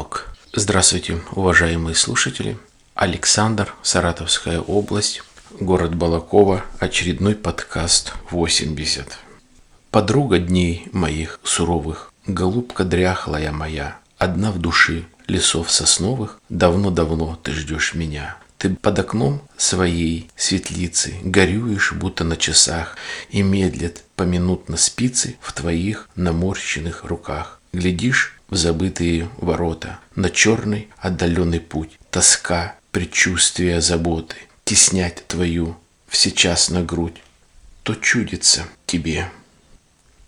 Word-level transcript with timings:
Денек. 0.00 0.28
Здравствуйте, 0.54 1.20
уважаемые 1.32 1.94
слушатели. 1.94 2.56
Александр, 2.94 3.74
Саратовская 3.82 4.60
область, 4.60 5.22
город 5.58 5.94
Балакова, 5.94 6.64
очередной 6.78 7.34
подкаст 7.34 8.14
80. 8.30 9.18
Подруга 9.90 10.38
дней 10.38 10.88
моих 10.92 11.38
суровых, 11.44 12.12
голубка 12.26 12.84
дряхлая 12.84 13.52
моя, 13.52 13.98
одна 14.16 14.52
в 14.52 14.58
души, 14.58 15.04
лесов 15.26 15.70
сосновых, 15.70 16.40
давно-давно 16.48 17.38
ты 17.42 17.52
ждешь 17.52 17.94
меня. 17.94 18.38
Ты 18.56 18.70
под 18.74 18.98
окном 18.98 19.42
своей 19.58 20.30
светлицы 20.34 21.14
горюешь, 21.22 21.92
будто 21.92 22.24
на 22.24 22.38
часах, 22.38 22.96
и 23.28 23.42
медлят 23.42 24.02
поминутно 24.16 24.78
спицы 24.78 25.36
в 25.42 25.52
твоих 25.52 26.08
наморщенных 26.16 27.04
руках. 27.04 27.60
Глядишь 27.72 28.39
в 28.50 28.56
забытые 28.56 29.30
ворота, 29.38 29.98
на 30.14 30.28
черный 30.28 30.88
отдаленный 30.98 31.60
путь, 31.60 31.98
тоска, 32.10 32.74
предчувствие 32.90 33.80
заботы, 33.80 34.36
теснять 34.64 35.26
твою 35.26 35.76
всечас 36.08 36.68
на 36.68 36.82
грудь, 36.82 37.22
то 37.84 37.94
чудится 37.94 38.66
тебе. 38.86 39.30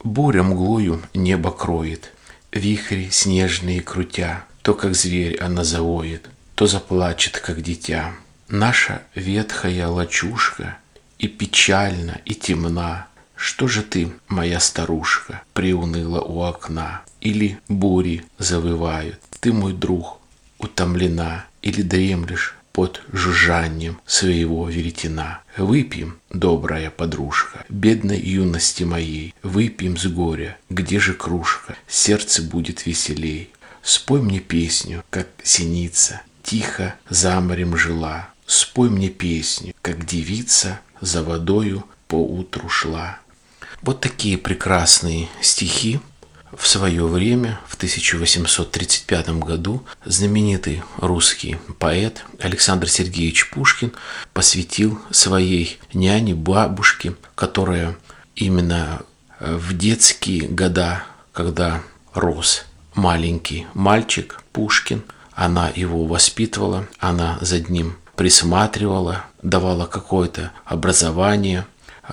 Буря 0.03 0.43
мглою 0.43 1.03
небо 1.15 1.51
кроет, 1.51 2.13
вихри 2.53 3.11
снежные 3.11 3.83
крутя, 3.83 4.45
то 4.63 4.75
как 4.75 4.95
зверь 4.95 5.39
она 5.39 5.65
завоет, 5.65 6.29
то 6.55 6.67
заплачет, 6.67 7.39
как 7.39 7.63
дитя. 7.63 8.13
Наша 8.49 9.03
ветхая 9.15 9.89
лачушка 9.89 10.79
и 11.19 11.27
печальна, 11.27 12.21
и 12.25 12.35
темна. 12.35 13.09
Что 13.35 13.67
же 13.67 13.83
ты, 13.83 14.13
моя 14.29 14.61
старушка, 14.61 15.43
приуныла 15.53 16.21
у 16.21 16.43
окна? 16.43 17.03
Или 17.23 17.61
бури 17.69 18.25
завывают? 18.39 19.21
Ты, 19.39 19.53
мой 19.53 19.73
друг, 19.73 20.19
утомлена 20.59 21.47
или 21.63 21.83
дремлешь 21.83 22.57
под 22.73 23.01
жужжанием 23.13 24.01
своего 24.07 24.69
веретена. 24.69 25.41
Выпьем, 25.57 26.19
добрая 26.31 26.91
подружка, 26.91 27.65
бедной 27.69 28.19
юности 28.19 28.83
моей, 28.83 29.35
выпьем 29.43 29.97
с 29.97 30.07
горя, 30.07 30.59
где 30.69 30.99
же 30.99 31.15
кружка, 31.15 31.77
сердце 31.87 32.43
будет 32.43 32.87
веселей. 32.87 33.51
Спой 33.83 34.21
мне 34.21 34.41
песню, 34.41 35.05
как 35.11 35.29
синица, 35.45 36.23
тихо 36.43 36.97
за 37.09 37.41
морем 37.41 37.77
жила. 37.77 38.31
Спой 38.47 38.91
мне 38.91 39.11
песню, 39.11 39.75
как 39.81 40.05
девица 40.07 40.81
за 41.01 41.23
водою 41.23 41.85
по 42.09 42.17
утру 42.17 42.69
шла. 42.69 43.19
Вот 43.81 44.01
такие 44.01 44.39
прекрасные 44.39 45.29
стихи 45.41 46.01
в 46.57 46.67
свое 46.69 47.07
время, 47.07 47.61
в 47.67 47.75
1835 47.77 49.31
году, 49.41 49.85
знаменитый 50.05 50.83
русский 50.99 51.57
поэт 51.79 52.25
Александр 52.41 52.89
Сергеевич 52.89 53.51
Пушкин 53.51 53.93
посвятил 54.33 55.01
своей 55.11 55.79
няне, 55.95 56.35
бабушке, 56.35 57.15
которая 57.35 57.97
именно 58.37 59.03
в 59.41 59.77
детские 59.77 60.47
года, 60.49 61.05
когда 61.33 61.83
рос 62.15 62.65
маленький 62.95 63.67
мальчик 63.75 64.41
Пушкин. 64.53 65.03
Она 65.33 65.71
его 65.75 66.05
воспитывала, 66.05 66.87
она 66.99 67.39
за 67.41 67.61
ним 67.61 67.97
присматривала, 68.17 69.25
давала 69.43 69.87
какое-то 69.87 70.53
образование 70.67 71.67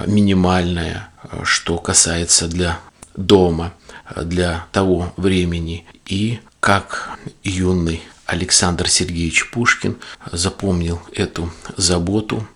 минимальное, 0.06 1.10
что 1.44 1.78
касается 1.78 2.48
для 2.48 2.80
дома, 3.18 3.74
для 4.16 4.66
того 4.72 5.14
времени. 5.18 5.86
И 6.06 6.40
как 6.60 7.18
юный 7.44 8.02
Александр 8.26 8.90
Сергеевич 8.90 9.50
Пушкин 9.52 9.98
запомнил 10.32 11.02
эту 11.14 11.52
заботу 11.78 12.48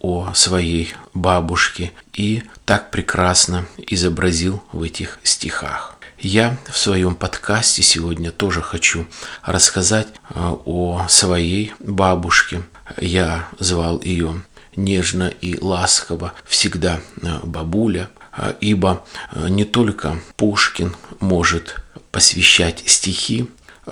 о 0.00 0.32
своей 0.34 0.94
бабушке 1.14 1.92
и 2.12 2.42
так 2.64 2.90
прекрасно 2.90 3.66
изобразил 3.78 4.62
в 4.72 4.82
этих 4.82 5.18
стихах. 5.22 5.96
Я 6.18 6.56
в 6.68 6.76
своем 6.76 7.14
подкасте 7.14 7.82
сегодня 7.82 8.30
тоже 8.30 8.62
хочу 8.62 9.06
рассказать 9.42 10.08
э, 10.30 10.54
о 10.64 11.06
своей 11.08 11.72
бабушке. 11.80 12.62
Я 13.00 13.48
звал 13.58 14.00
ее 14.00 14.42
нежно 14.76 15.32
и 15.40 15.58
ласково 15.60 16.32
всегда 16.44 17.00
э, 17.22 17.38
бабуля, 17.42 18.08
ибо 18.60 19.04
не 19.36 19.64
только 19.64 20.18
Пушкин 20.36 20.94
может 21.20 21.76
посвящать 22.10 22.82
стихи 22.86 23.48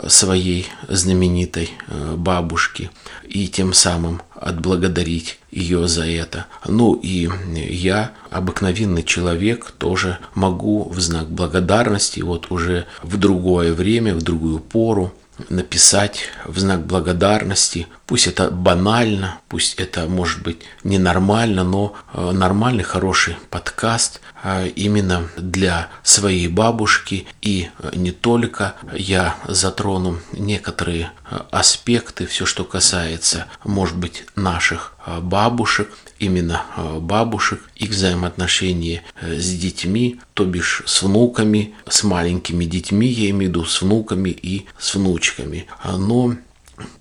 своей 0.06 0.68
знаменитой 0.88 1.70
бабушке 2.16 2.90
и 3.24 3.48
тем 3.48 3.72
самым 3.72 4.22
отблагодарить 4.34 5.38
ее 5.50 5.88
за 5.88 6.06
это. 6.06 6.46
Ну 6.66 6.94
и 6.94 7.28
я, 7.54 8.12
обыкновенный 8.30 9.02
человек, 9.02 9.72
тоже 9.78 10.18
могу 10.34 10.88
в 10.88 11.00
знак 11.00 11.28
благодарности 11.30 12.20
вот 12.20 12.50
уже 12.50 12.86
в 13.02 13.16
другое 13.16 13.72
время, 13.72 14.14
в 14.14 14.22
другую 14.22 14.60
пору 14.60 15.12
написать 15.48 16.20
в 16.44 16.58
знак 16.58 16.86
благодарности. 16.86 17.86
Пусть 18.06 18.26
это 18.26 18.50
банально, 18.50 19.40
пусть 19.48 19.78
это 19.78 20.06
может 20.06 20.42
быть 20.42 20.62
ненормально, 20.84 21.64
но 21.64 21.94
э, 22.12 22.30
нормальный, 22.32 22.82
хороший 22.82 23.36
подкаст 23.50 24.20
э, 24.42 24.68
именно 24.68 25.28
для 25.36 25.88
своей 26.02 26.48
бабушки. 26.48 27.26
И 27.40 27.70
э, 27.78 27.90
не 27.94 28.10
только 28.10 28.74
я 28.92 29.36
затрону 29.46 30.18
некоторые 30.32 31.12
аспекты, 31.50 32.26
все, 32.26 32.46
что 32.46 32.64
касается, 32.64 33.46
может 33.64 33.96
быть, 33.96 34.24
наших 34.34 34.94
бабушек, 35.20 35.88
именно 36.20 36.62
бабушек, 37.00 37.60
их 37.75 37.91
взаимоотношения 37.91 39.03
с 39.20 39.53
детьми, 39.54 40.20
то 40.34 40.44
бишь 40.44 40.82
с 40.86 41.03
внуками, 41.03 41.75
с 41.88 42.04
маленькими 42.04 42.64
детьми, 42.64 43.08
я 43.08 43.31
имею 43.31 43.50
в 43.50 43.56
виду 43.56 43.64
с 43.64 43.82
внуками 43.82 44.30
и 44.30 44.66
с 44.78 44.94
внучками. 44.94 45.66
Но 45.84 46.36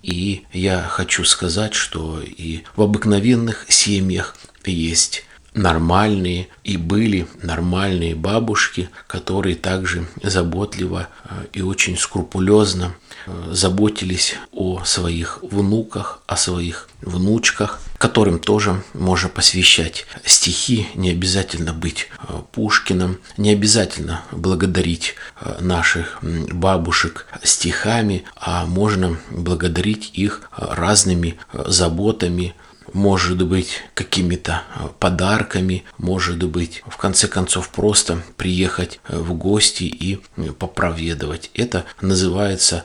и 0.02 0.44
я 0.52 0.82
хочу 0.82 1.24
сказать, 1.24 1.74
что 1.74 2.20
и 2.20 2.62
в 2.76 2.82
обыкновенных 2.82 3.66
семьях 3.68 4.36
есть 4.64 5.24
нормальные 5.54 6.48
и 6.64 6.76
были 6.76 7.26
нормальные 7.42 8.14
бабушки, 8.14 8.88
которые 9.06 9.56
также 9.56 10.06
заботливо 10.22 11.08
э, 11.24 11.46
и 11.54 11.62
очень 11.62 11.96
скрупулезно 11.98 12.94
э, 13.26 13.48
заботились 13.50 14.36
о 14.52 14.84
своих 14.84 15.40
внуках, 15.42 16.22
о 16.26 16.36
своих 16.36 16.88
внучках, 17.02 17.80
которым 18.00 18.38
тоже 18.38 18.82
можно 18.94 19.28
посвящать 19.28 20.06
стихи, 20.24 20.88
не 20.94 21.10
обязательно 21.10 21.74
быть 21.74 22.08
э, 22.26 22.40
Пушкиным, 22.50 23.18
не 23.36 23.50
обязательно 23.50 24.22
благодарить 24.32 25.16
наших 25.60 26.18
бабушек 26.22 27.26
стихами, 27.42 28.24
а 28.36 28.64
можно 28.64 29.18
благодарить 29.30 30.12
их 30.14 30.50
разными 30.56 31.38
заботами, 31.52 32.54
может 32.92 33.46
быть 33.46 33.82
какими-то 33.94 34.62
э, 34.74 34.88
подарками, 34.98 35.84
может 35.98 36.42
быть 36.42 36.82
в 36.86 36.96
конце 36.96 37.28
концов 37.28 37.68
просто 37.70 38.22
приехать 38.36 39.00
э, 39.08 39.18
в 39.18 39.34
гости 39.34 39.84
и 39.84 40.20
э, 40.36 40.52
попроведывать. 40.52 41.50
Это 41.54 41.84
называется 42.00 42.84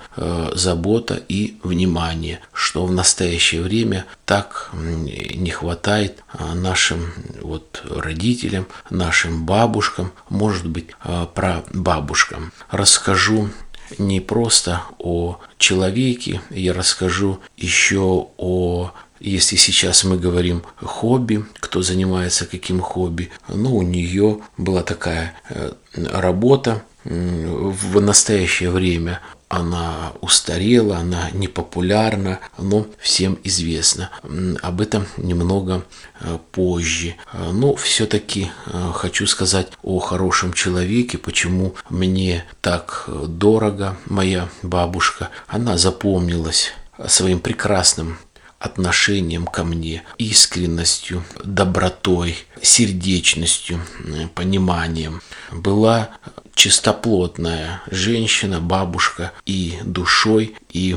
забота 0.54 1.16
и 1.16 1.58
внимание, 1.64 2.40
что 2.54 2.86
в 2.86 2.92
настоящее 2.92 3.62
время 3.62 4.06
так 4.26 4.72
не 4.74 5.50
хватает 5.50 6.24
нашим 6.54 7.14
вот 7.42 7.84
родителям, 7.90 8.68
нашим 8.90 9.46
бабушкам, 9.46 10.12
может 10.30 10.68
быть 10.68 10.90
про 11.34 11.64
бабушкам. 11.74 12.52
Расскажу 12.72 13.50
не 13.98 14.20
просто 14.20 14.84
о 15.00 15.40
человеке, 15.58 16.42
я 16.50 16.74
расскажу 16.74 17.40
еще 17.58 18.30
о 18.38 18.92
если 19.20 19.56
сейчас 19.56 20.04
мы 20.04 20.18
говорим 20.18 20.64
хобби, 20.82 21.46
кто 21.60 21.82
занимается 21.82 22.46
каким 22.46 22.80
хобби, 22.80 23.30
ну, 23.48 23.76
у 23.76 23.82
нее 23.82 24.40
была 24.58 24.84
такая 24.84 25.34
э, 25.50 25.72
работа, 25.96 26.84
в 27.06 28.02
настоящее 28.02 28.72
время 28.72 29.22
она 29.48 30.14
устарела, 30.22 30.98
она 30.98 31.30
непопулярна, 31.32 32.40
но 32.58 32.88
всем 33.00 33.38
известно. 33.44 34.10
Об 34.64 34.82
этом 34.82 35.06
немного 35.18 35.84
э, 36.20 36.40
позже. 36.52 37.16
Но 37.34 37.76
все-таки 37.76 38.50
э, 38.66 38.92
хочу 38.94 39.28
сказать 39.28 39.68
о 39.84 40.00
хорошем 40.00 40.52
человеке, 40.52 41.20
почему 41.20 41.76
мне 41.90 42.44
так 42.62 43.08
дорого 43.08 43.98
моя 44.08 44.50
бабушка. 44.64 45.30
Она 45.48 45.78
запомнилась 45.78 46.74
своим 47.08 47.40
прекрасным 47.40 48.18
отношением 48.60 49.46
ко 49.46 49.64
мне, 49.64 50.04
искренностью, 50.18 51.24
добротой, 51.44 52.38
сердечностью, 52.62 53.80
пониманием. 54.34 55.22
Была 55.52 56.10
чистоплотная 56.56 57.82
женщина, 57.92 58.60
бабушка 58.60 59.34
и 59.46 59.78
душой, 59.84 60.56
и 60.72 60.96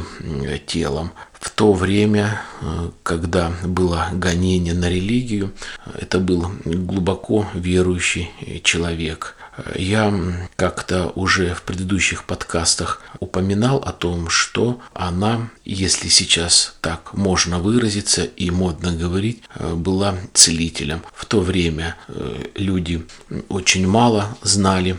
телом. 0.67 1.13
В 1.33 1.51
то 1.51 1.73
время, 1.73 2.41
э, 2.61 2.91
когда 3.05 3.53
было 3.65 4.09
гонение 4.13 4.75
на 4.75 4.89
религию, 4.89 5.53
это 5.95 6.19
был 6.19 6.51
глубоко 6.65 7.47
верующий 7.55 8.31
человек. 8.65 9.37
Я 9.75 10.13
как-то 10.57 11.13
уже 11.15 11.55
в 11.55 11.63
предыдущих 11.63 12.25
подкастах 12.25 13.01
упоминал 13.21 13.79
о 13.79 13.93
том, 13.93 14.29
что 14.29 14.81
она, 14.95 15.51
если 15.65 16.09
сейчас 16.09 16.77
так 16.81 17.15
можно 17.15 17.59
выразиться 17.59 18.25
и 18.25 18.51
модно 18.51 18.93
говорить, 18.93 19.43
э, 19.55 19.75
была 19.75 20.17
целителем. 20.33 21.03
В 21.15 21.25
то 21.27 21.41
время 21.41 21.97
э, 22.09 22.45
люди 22.55 23.07
очень 23.49 23.87
мало 23.87 24.37
знали 24.43 24.99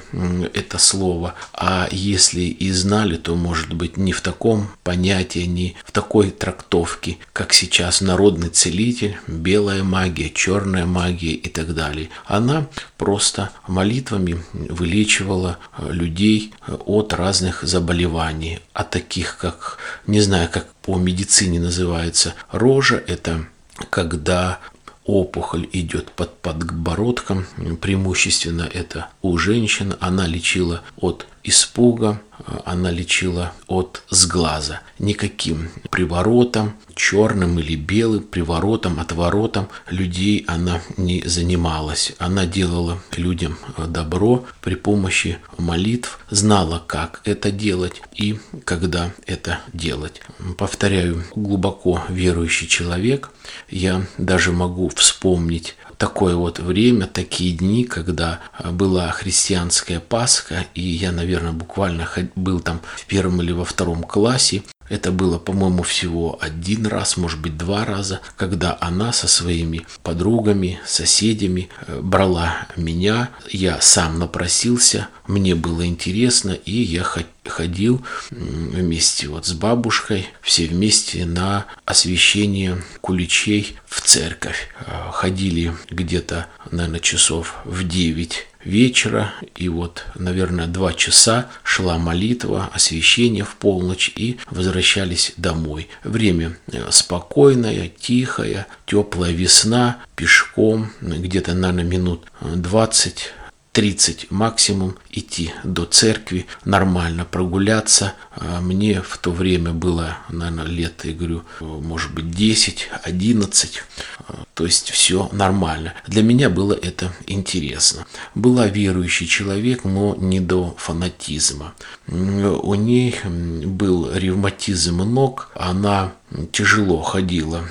это 0.53 0.77
слово, 0.77 1.35
а 1.53 1.87
если 1.91 2.41
и 2.41 2.71
знали, 2.71 3.15
то, 3.15 3.35
может 3.35 3.73
быть, 3.73 3.97
не 3.97 4.11
в 4.11 4.21
таком 4.21 4.69
понятии, 4.83 5.39
не 5.39 5.75
в 5.85 5.91
такой 5.91 6.31
трактовке, 6.31 7.17
как 7.33 7.53
сейчас 7.53 8.01
народный 8.01 8.49
целитель, 8.49 9.17
белая 9.27 9.83
магия, 9.83 10.29
черная 10.29 10.85
магия 10.85 11.33
и 11.33 11.49
так 11.49 11.73
далее. 11.73 12.09
Она 12.25 12.67
просто 12.97 13.51
молитвами 13.67 14.43
вылечивала 14.53 15.59
э, 15.77 15.91
людей 15.91 16.53
э, 16.67 16.75
от 16.85 17.13
разных 17.13 17.63
заболеваний, 17.63 18.59
от 18.73 18.89
таких 18.89 19.37
как, 19.37 19.77
не 20.07 20.21
знаю, 20.21 20.49
как 20.51 20.73
по 20.81 20.97
медицине 20.97 21.59
называется, 21.59 22.33
рожа, 22.51 22.95
это 22.95 23.45
когда 23.89 24.59
опухоль 25.05 25.67
идет 25.73 26.11
под 26.11 26.37
подбородком, 26.37 27.47
преимущественно 27.81 28.69
это 28.71 29.09
у 29.21 29.37
женщин, 29.37 29.95
она 29.99 30.27
лечила 30.27 30.81
от 30.97 31.25
испуга, 31.43 32.21
она 32.65 32.91
лечила 32.91 33.53
от 33.67 34.03
сглаза. 34.09 34.81
Никаким 34.97 35.69
приворотом, 35.89 36.73
черным 36.95 37.59
или 37.59 37.75
белым, 37.75 38.23
приворотом, 38.23 38.99
отворотом 38.99 39.69
людей 39.89 40.45
она 40.47 40.81
не 40.97 41.21
занималась. 41.25 42.13
Она 42.17 42.45
делала 42.45 42.99
людям 43.15 43.57
добро 43.87 44.45
при 44.61 44.75
помощи 44.75 45.37
молитв, 45.57 46.19
знала, 46.29 46.83
как 46.85 47.21
это 47.23 47.51
делать 47.51 48.01
и 48.15 48.39
когда 48.65 49.11
это 49.25 49.59
делать. 49.73 50.21
Повторяю, 50.57 51.23
глубоко 51.35 52.03
верующий 52.09 52.67
человек, 52.67 53.31
я 53.69 54.05
даже 54.17 54.51
могу 54.51 54.89
вспомнить 54.89 55.75
такое 55.99 56.35
вот 56.35 56.59
время, 56.59 57.05
такие 57.05 57.55
дни, 57.55 57.83
когда 57.83 58.39
была 58.63 59.11
христианская 59.11 59.99
Пасха, 59.99 60.65
и 60.73 60.81
я, 60.81 61.11
наверное, 61.11 61.51
буквально 61.51 62.07
был 62.35 62.61
там 62.61 62.79
в 62.95 63.05
первом 63.05 63.41
или 63.41 63.51
во 63.51 63.65
втором 63.65 64.03
классе, 64.03 64.63
это 64.89 65.11
было, 65.11 65.37
по-моему, 65.37 65.83
всего 65.83 66.37
один 66.41 66.87
раз, 66.87 67.15
может 67.15 67.39
быть, 67.39 67.57
два 67.57 67.85
раза, 67.85 68.21
когда 68.35 68.77
она 68.81 69.13
со 69.13 69.27
своими 69.27 69.85
подругами, 70.03 70.79
соседями 70.85 71.69
э, 71.87 72.01
брала 72.01 72.67
меня. 72.75 73.29
Я 73.49 73.79
сам 73.81 74.19
напросился, 74.19 75.07
мне 75.27 75.55
было 75.55 75.85
интересно, 75.85 76.51
и 76.51 76.71
я 76.71 77.05
ходил 77.45 78.03
вместе 78.31 79.27
вот 79.27 79.45
с 79.45 79.53
бабушкой, 79.53 80.27
все 80.41 80.65
вместе 80.67 81.25
на 81.25 81.65
освещение 81.85 82.83
куличей 83.01 83.77
в 83.85 84.01
церковь. 84.01 84.69
Э, 84.81 85.11
ходили 85.11 85.73
где-то, 85.89 86.47
наверное, 86.71 86.99
часов 86.99 87.55
в 87.63 87.87
девять 87.87 88.48
вечера, 88.63 89.33
и 89.55 89.69
вот, 89.69 90.05
наверное, 90.15 90.67
два 90.67 90.93
часа 90.93 91.49
шла 91.63 91.97
молитва, 91.97 92.69
освящение 92.73 93.43
в 93.43 93.55
полночь, 93.55 94.11
и 94.15 94.37
возвращались 94.49 95.33
домой. 95.37 95.87
Время 96.03 96.57
э, 96.71 96.87
спокойное, 96.91 97.89
тихое, 97.89 98.67
теплая 98.85 99.31
весна, 99.31 99.97
пешком, 100.15 100.91
где-то, 101.01 101.53
наверное, 101.53 101.83
минут 101.83 102.25
20 102.41 103.33
30 103.71 104.31
максимум 104.31 104.95
идти 105.11 105.51
до 105.63 105.85
церкви, 105.85 106.47
нормально 106.65 107.25
прогуляться. 107.25 108.13
А 108.31 108.61
мне 108.61 109.01
в 109.01 109.17
то 109.17 109.31
время 109.31 109.73
было, 109.73 110.17
наверное, 110.29 110.65
лет, 110.65 111.05
я 111.05 111.13
говорю, 111.13 111.43
может 111.59 112.13
быть, 112.13 112.31
10, 112.31 112.89
11. 113.03 113.83
А, 114.27 114.43
то 114.53 114.65
есть 114.65 114.89
все 114.89 115.29
нормально. 115.31 115.93
Для 116.07 116.23
меня 116.23 116.49
было 116.49 116.73
это 116.73 117.13
интересно. 117.27 118.07
Была 118.33 118.67
верующий 118.67 119.27
человек, 119.27 119.83
но 119.83 120.15
не 120.15 120.39
до 120.39 120.75
фанатизма. 120.77 121.73
У 122.07 122.73
ней 122.75 123.15
был 123.23 124.11
ревматизм 124.11 124.97
ног, 124.97 125.51
она 125.53 126.13
тяжело 126.51 127.01
ходила 127.01 127.63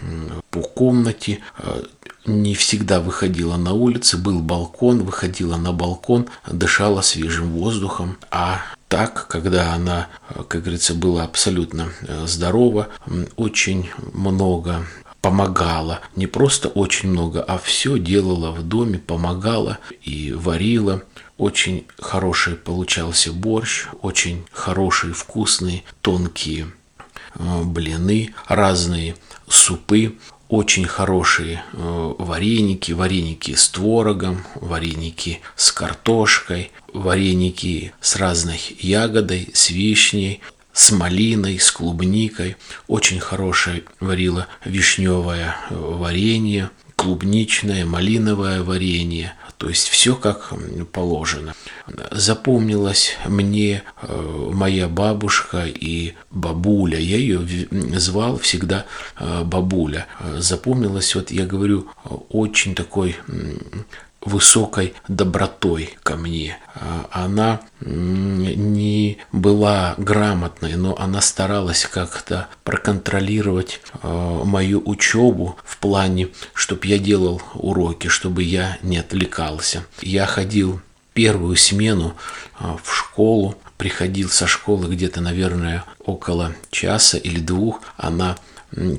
по 0.51 0.63
комнате, 0.63 1.41
а, 1.57 1.85
не 2.29 2.55
всегда 2.55 3.01
выходила 3.01 3.57
на 3.57 3.73
улицу, 3.73 4.19
был 4.19 4.41
балкон, 4.41 5.03
выходила 5.03 5.57
на 5.57 5.73
балкон, 5.73 6.29
дышала 6.47 7.01
свежим 7.01 7.51
воздухом, 7.51 8.19
а 8.31 8.61
так, 8.89 9.27
когда 9.29 9.75
она, 9.75 10.09
как 10.49 10.63
говорится, 10.63 10.95
была 10.95 11.25
абсолютно 11.25 11.89
э, 12.03 12.27
здорова, 12.27 12.89
очень 13.37 13.91
много 14.13 14.87
помогала, 15.21 16.01
не 16.17 16.27
просто 16.27 16.69
очень 16.69 17.11
много, 17.11 17.43
а 17.43 17.59
все 17.59 17.99
делала 17.99 18.51
в 18.53 18.63
доме, 18.63 18.99
помогала 18.99 19.79
и 20.03 20.33
варила. 20.33 21.03
Очень 21.37 21.87
хороший 22.01 22.55
получался 22.55 23.33
борщ, 23.33 23.87
очень 24.03 24.45
хорошие, 24.51 25.13
вкусные, 25.13 25.85
тонкие 26.01 26.69
э, 27.35 27.63
блины, 27.63 28.35
разные 28.47 29.17
супы 29.49 30.17
очень 30.49 30.87
хорошие 30.87 31.63
э, 31.73 32.15
вареники, 32.19 32.93
вареники 32.93 33.55
с 33.55 33.69
творогом, 33.69 34.45
вареники 34.55 35.41
с 35.57 35.73
картошкой, 35.73 36.71
вареники 36.93 37.93
с 38.01 38.17
разной 38.17 38.61
ягодой, 38.81 39.51
с 39.53 39.71
вишней, 39.71 40.41
с 40.73 40.91
малиной, 40.91 41.59
с 41.59 41.71
клубникой. 41.71 42.57
Очень 42.87 43.21
хорошее 43.21 43.85
варила 44.01 44.47
вишневое 44.65 45.57
э, 45.71 45.75
варенье, 45.75 46.71
клубничное, 46.97 47.85
малиновое 47.85 48.63
варенье, 48.63 49.35
то 49.59 49.69
есть 49.69 49.89
все 49.89 50.15
как 50.15 50.53
положено. 50.93 51.55
Запомнилась 52.13 53.17
мне 53.27 53.83
э, 54.01 54.51
моя 54.53 54.89
бабушка 54.89 55.65
и 55.67 56.15
бабуля. 56.31 56.99
Я 56.99 57.17
ее 57.17 57.47
звал 57.99 58.39
всегда 58.39 58.87
э, 59.19 59.43
бабуля. 59.43 60.07
Запомнилась, 60.37 61.15
вот 61.17 61.33
я 61.33 61.45
говорю, 61.45 61.89
очень 62.31 62.77
такой 62.77 63.17
высокой 64.29 64.95
добротой 65.09 65.97
ко 66.03 66.17
мне. 66.17 66.59
А, 66.75 67.09
она 67.11 67.61
не 67.81 69.19
была 69.33 69.95
грамотной, 69.97 70.77
но 70.77 70.97
она 70.99 71.21
старалась 71.21 71.85
как-то 71.87 72.49
проконтролировать 72.65 73.81
а, 74.03 74.45
мою 74.45 74.83
учебу 74.85 75.57
в 75.65 75.79
плане, 75.79 76.29
чтобы 76.55 76.87
я 76.87 76.99
делал 76.99 77.43
уроки, 77.55 78.09
чтобы 78.09 78.43
я 78.43 78.79
не 78.83 78.99
отвлекался. 78.99 79.85
Я 80.01 80.27
ходил 80.27 80.81
первую 81.15 81.57
смену 81.57 82.15
а, 82.59 82.77
в 82.83 82.95
школу, 82.95 83.57
приходил 83.77 84.29
со 84.29 84.47
школы 84.47 84.95
где-то, 84.95 85.21
наверное, 85.21 85.85
около 86.05 86.53
часа 86.71 87.17
или 87.19 87.41
двух. 87.41 87.81
Она 87.97 88.37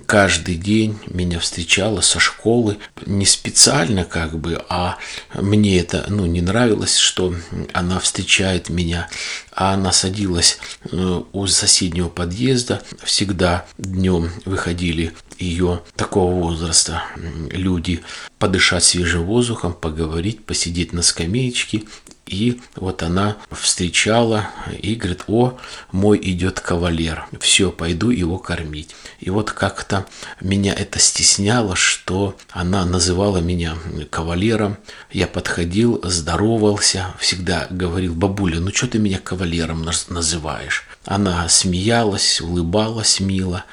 каждый 0.05 0.55
день 0.55 0.97
меня 1.07 1.39
встречала 1.39 2.01
со 2.01 2.19
школы, 2.19 2.77
не 3.05 3.25
специально 3.25 4.03
как 4.03 4.37
бы, 4.37 4.63
а 4.69 4.97
мне 5.33 5.79
это 5.79 6.05
ну, 6.09 6.25
не 6.25 6.41
нравилось, 6.41 6.97
что 6.97 7.35
она 7.73 7.99
встречает 7.99 8.69
меня, 8.69 9.09
а 9.53 9.73
она 9.73 9.91
садилась 9.91 10.59
э, 10.91 11.21
у 11.31 11.47
соседнего 11.47 12.09
подъезда, 12.09 12.81
всегда 13.03 13.65
днем 13.77 14.31
выходили 14.45 15.13
ее 15.37 15.81
такого 15.95 16.33
возраста 16.33 17.03
люди 17.51 18.01
подышать 18.39 18.83
свежим 18.83 19.23
воздухом, 19.23 19.73
поговорить, 19.73 20.43
посидеть 20.45 20.93
на 20.93 21.01
скамеечке 21.01 21.83
и 22.29 22.61
вот 22.75 23.01
она 23.01 23.37
встречала 23.49 24.49
и 24.79 24.93
говорит, 24.93 25.23
о, 25.27 25.57
мой 25.91 26.19
идет 26.21 26.59
кавалер, 26.59 27.25
все, 27.39 27.71
пойду 27.71 28.11
его 28.11 28.37
кормить. 28.37 28.95
И 29.19 29.31
вот 29.31 29.51
как-то 29.51 30.05
меня 30.39 30.73
это 30.73 30.99
стесняло, 30.99 31.75
что 31.75 32.37
она 32.51 32.85
называла 32.85 33.39
меня 33.39 33.75
кавалером. 34.11 34.77
Я 35.11 35.25
подходил, 35.25 35.99
здоровался, 36.03 37.15
всегда 37.19 37.67
говорил, 37.71 38.13
бабуля, 38.13 38.59
ну 38.59 38.71
что 38.71 38.87
ты 38.87 38.99
меня 38.99 39.19
кавалером 39.19 39.83
называешь? 40.09 40.85
Она 41.05 41.49
смеялась, 41.49 42.41
улыбалась 42.41 43.19
мило. 43.19 43.65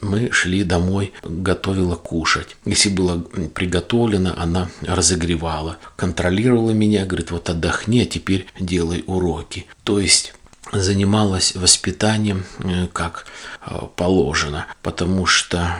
Мы 0.00 0.32
шли 0.32 0.64
домой, 0.64 1.12
готовила 1.22 1.94
кушать. 1.94 2.56
Если 2.64 2.88
было 2.88 3.20
приготовлено, 3.20 4.34
она 4.36 4.68
разогревала, 4.82 5.76
контролировала 5.96 6.72
меня, 6.72 7.06
говорит, 7.06 7.30
вот 7.30 7.48
отдохни 7.48 7.83
отдохни, 7.84 8.02
а 8.02 8.06
теперь 8.06 8.46
делай 8.58 9.04
уроки. 9.06 9.66
То 9.84 10.00
есть 10.00 10.34
занималась 10.74 11.54
воспитанием 11.54 12.44
э, 12.58 12.86
как 12.92 13.26
э, 13.66 13.74
положено, 13.96 14.66
потому 14.82 15.26
что 15.26 15.76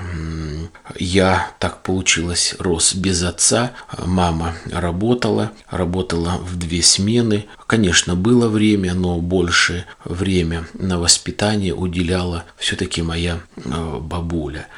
я, 0.99 1.51
так 1.59 1.83
получилось, 1.83 2.55
рос 2.59 2.95
без 2.95 3.23
отца, 3.23 3.73
мама 4.05 4.55
работала, 4.71 5.53
работала 5.71 6.39
в 6.39 6.57
две 6.57 6.83
смены. 6.83 7.47
Конечно, 7.67 8.15
было 8.15 8.49
время, 8.49 8.95
но 8.95 9.19
больше 9.19 9.87
время 10.05 10.67
на 10.75 10.99
воспитание 10.99 11.75
уделяла 11.75 12.45
все-таки 12.57 13.03
моя 13.03 13.41
э, 13.57 13.99
бабуля. 14.01 14.69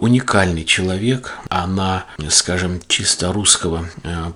Уникальный 0.00 0.64
человек, 0.64 1.38
она, 1.48 2.06
скажем, 2.28 2.80
чисто 2.88 3.32
русского 3.32 3.88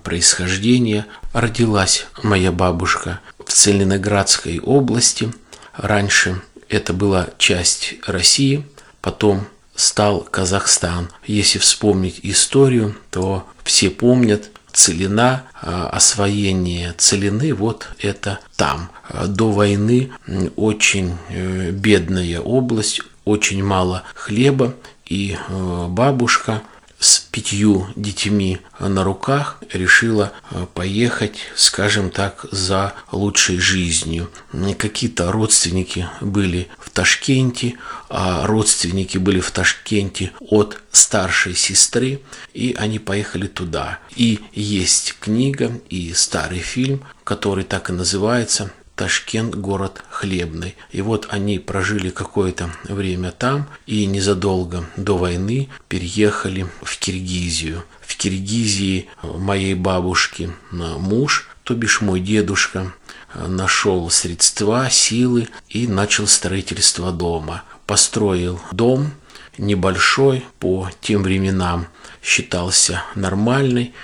происхождения, 0.05 1.07
родилась 1.33 2.07
моя 2.23 2.53
бабушка 2.53 3.21
в 3.47 3.53
Целиноградской 3.53 4.59
области. 4.59 5.33
Раньше 5.75 6.43
это 6.69 6.93
была 6.93 7.29
часть 7.39 7.95
России, 8.07 8.67
потом 9.01 9.47
стал 9.75 10.21
Казахстан. 10.21 11.09
Если 11.27 11.59
вспомнить 11.59 12.21
историю, 12.23 12.97
то 13.11 13.47
все 13.65 13.91
помнят 13.91 14.51
Целина, 14.73 15.45
а, 15.63 15.89
освоение 15.89 16.95
Целины, 16.99 17.55
вот 17.55 17.89
это 17.99 18.41
там. 18.57 18.91
До 19.27 19.51
войны 19.53 20.11
очень 20.57 21.17
э, 21.31 21.71
бедная 21.71 22.41
область, 22.41 23.01
очень 23.25 23.65
мало 23.65 24.03
хлеба, 24.15 24.75
и 25.07 25.39
э, 25.49 25.87
бабушка– 25.89 26.63
с 26.99 27.19
пятью 27.19 27.89
детьми 27.95 28.61
на 28.79 29.05
руках 29.05 29.59
решила 29.71 30.33
э, 30.51 30.67
поехать, 30.73 31.39
скажем 31.55 32.11
так, 32.11 32.47
за 32.51 32.95
лучшей 33.13 33.59
жизнью. 33.59 34.31
Какие-то 34.79 35.31
родственники 35.31 36.09
были 36.21 36.69
в 36.79 36.91
Ташкенте, 36.91 37.75
а 38.09 38.47
родственники 38.47 39.19
были 39.19 39.41
в 39.41 39.51
Ташкенте 39.51 40.33
от 40.41 40.81
старшей 40.91 41.55
сестры, 41.55 42.21
и 42.55 42.75
они 42.79 42.99
поехали 42.99 43.47
туда. 43.47 43.99
И 44.15 44.41
есть 44.53 45.17
книга 45.21 45.79
и 45.91 46.15
старый 46.15 46.61
фильм, 46.61 47.03
который 47.25 47.65
так 47.65 47.91
и 47.91 47.93
называется 47.93 48.73
Ташкент– 48.97 49.55
город 49.57 50.03
хлебный. 50.11 50.75
И 50.91 51.03
вот 51.03 51.29
они 51.31 51.59
прожили 51.59 52.09
какое-то 52.09 52.71
время 52.85 53.31
там 53.31 53.69
и 53.87 54.07
незадолго 54.07 54.87
до 54.97 55.19
войны 55.19 55.69
переехали 55.89 56.67
в 56.83 56.99
Киргизию. 56.99 57.85
В 58.01 58.17
Киргизии 58.17 59.09
моей 59.23 59.75
бабушки 59.75 60.51
муж, 60.71 61.49
то 61.63 61.75
бишь 61.75 62.01
мой 62.01 62.21
дедушка, 62.21 62.95
нашел 63.35 64.09
средства, 64.09 64.89
силы 64.91 65.49
и 65.69 65.87
начал 65.87 66.27
строительство 66.27 67.13
дома. 67.13 67.65
Построил 67.87 68.61
дом 68.73 69.13
небольшой 69.59 70.45
по 70.59 70.91
тем 71.01 71.23
временам 71.23 71.87
считался 72.23 73.03
нормальный. 73.15 73.95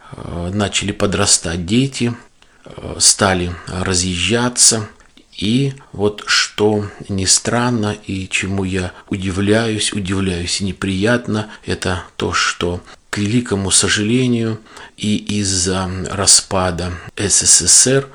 Начали 0.53 0.93
подрастать 0.93 1.67
дети, 1.67 2.15
стали 2.99 3.53
разъезжаться. 3.67 4.89
И 5.39 5.75
вот 5.93 6.23
что 6.27 6.87
не 7.09 7.27
странно 7.27 7.97
и 8.07 8.29
чему 8.29 8.65
я 8.65 8.93
удивляюсь, 9.09 9.93
удивляюсь 9.93 10.61
неприятно, 10.61 11.51
это 11.65 12.05
то, 12.17 12.33
что 12.33 12.81
к 13.11 13.19
великому 13.19 13.71
сожалению 13.71 14.61
и 14.97 15.17
из-за 15.41 15.91
распада 16.11 16.93
СССР 17.17 18.09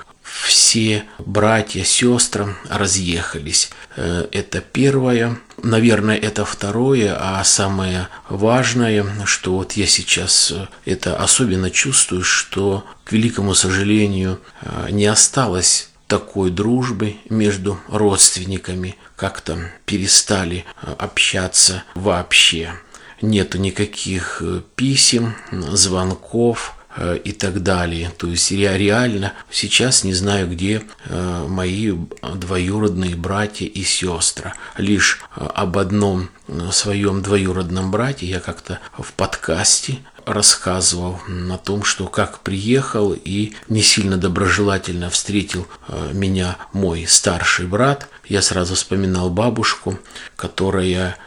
все 0.46 1.03
братья, 1.20 1.84
сестры 1.84 2.56
разъехались. 2.70 3.70
Э, 3.96 4.27
это 4.32 4.62
первое. 4.62 5.39
Наверное, 5.62 6.17
это 6.17 6.46
второе, 6.46 7.17
а 7.20 7.44
самое 7.44 8.08
важное, 8.29 9.06
что 9.25 9.53
вот 9.53 9.74
я 9.74 9.88
сейчас 9.88 10.51
э, 10.51 10.67
это 10.86 11.17
особенно 11.17 11.72
чувствую, 11.72 12.24
что, 12.24 12.86
к 13.03 13.12
великому 13.12 13.56
сожалению, 13.56 14.39
э, 14.62 14.89
не 14.91 15.06
осталось 15.06 15.89
такой 16.08 16.51
дружбы 16.51 17.17
между 17.29 17.79
родственниками, 17.88 18.96
как-то 19.15 19.72
перестали 19.86 20.63
общаться 20.98 21.84
вообще. 21.96 22.74
Нету 23.22 23.58
никаких 23.58 24.41
писем, 24.75 25.36
звонков, 25.51 26.76
и 27.24 27.32
так 27.32 27.63
далее. 27.63 28.12
То 28.18 28.27
есть 28.27 28.51
я 28.51 28.77
реально 28.77 29.34
сейчас 29.51 30.04
не 30.04 30.13
знаю, 30.13 30.50
где 30.50 30.84
э, 31.06 31.46
мои 31.48 31.94
двоюродные 32.22 33.16
братья 33.16 33.66
и 33.66 33.84
сестры. 33.84 34.54
Лишь 34.77 35.20
э, 35.36 35.46
об 35.54 35.77
одном 35.77 36.30
своем 36.72 37.22
двоюродном 37.22 37.92
брате 37.92 38.25
я 38.25 38.39
как-то 38.39 38.80
в 38.98 39.12
подкасте 39.13 40.00
рассказывал 40.25 41.20
о 41.51 41.58
том, 41.58 41.84
что 41.84 42.08
как 42.08 42.39
приехал 42.39 43.13
и 43.13 43.54
не 43.70 43.82
сильно 43.82 44.18
доброжелательно 44.18 45.10
встретил 45.10 45.68
меня 46.12 46.58
мой 46.74 47.06
старший 47.08 47.66
брат. 47.66 48.08
Я 48.27 48.42
сразу 48.42 48.75
вспоминал 48.75 49.30
бабушку, 49.30 50.00
которая 50.36 51.18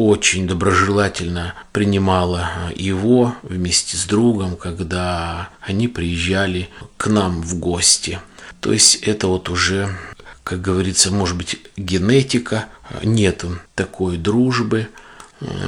очень 0.00 0.48
доброжелательно 0.48 1.52
принимала 1.72 2.48
его 2.74 3.34
вместе 3.42 3.98
с 3.98 4.06
другом, 4.06 4.56
когда 4.56 5.50
они 5.60 5.88
приезжали 5.88 6.70
к 6.96 7.08
нам 7.08 7.42
в 7.42 7.58
гости. 7.58 8.18
То 8.60 8.72
есть 8.72 8.94
это 9.02 9.26
вот 9.26 9.50
уже, 9.50 9.94
как 10.42 10.62
говорится, 10.62 11.12
может 11.12 11.36
быть, 11.36 11.58
генетика, 11.76 12.70
нету 13.02 13.58
такой 13.74 14.16
дружбы, 14.16 14.88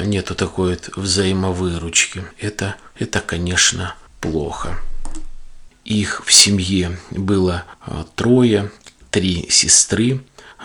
нету 0.02 0.34
такой 0.34 0.70
вот 0.70 0.88
взаимовыручки. 0.96 2.24
Это, 2.38 2.76
это, 2.98 3.20
конечно, 3.20 3.94
плохо. 4.22 4.78
Их 5.84 6.22
в 6.24 6.32
семье 6.32 6.98
было 7.10 7.64
а, 7.82 8.06
трое, 8.14 8.72
три 9.10 9.46
сестры. 9.50 10.24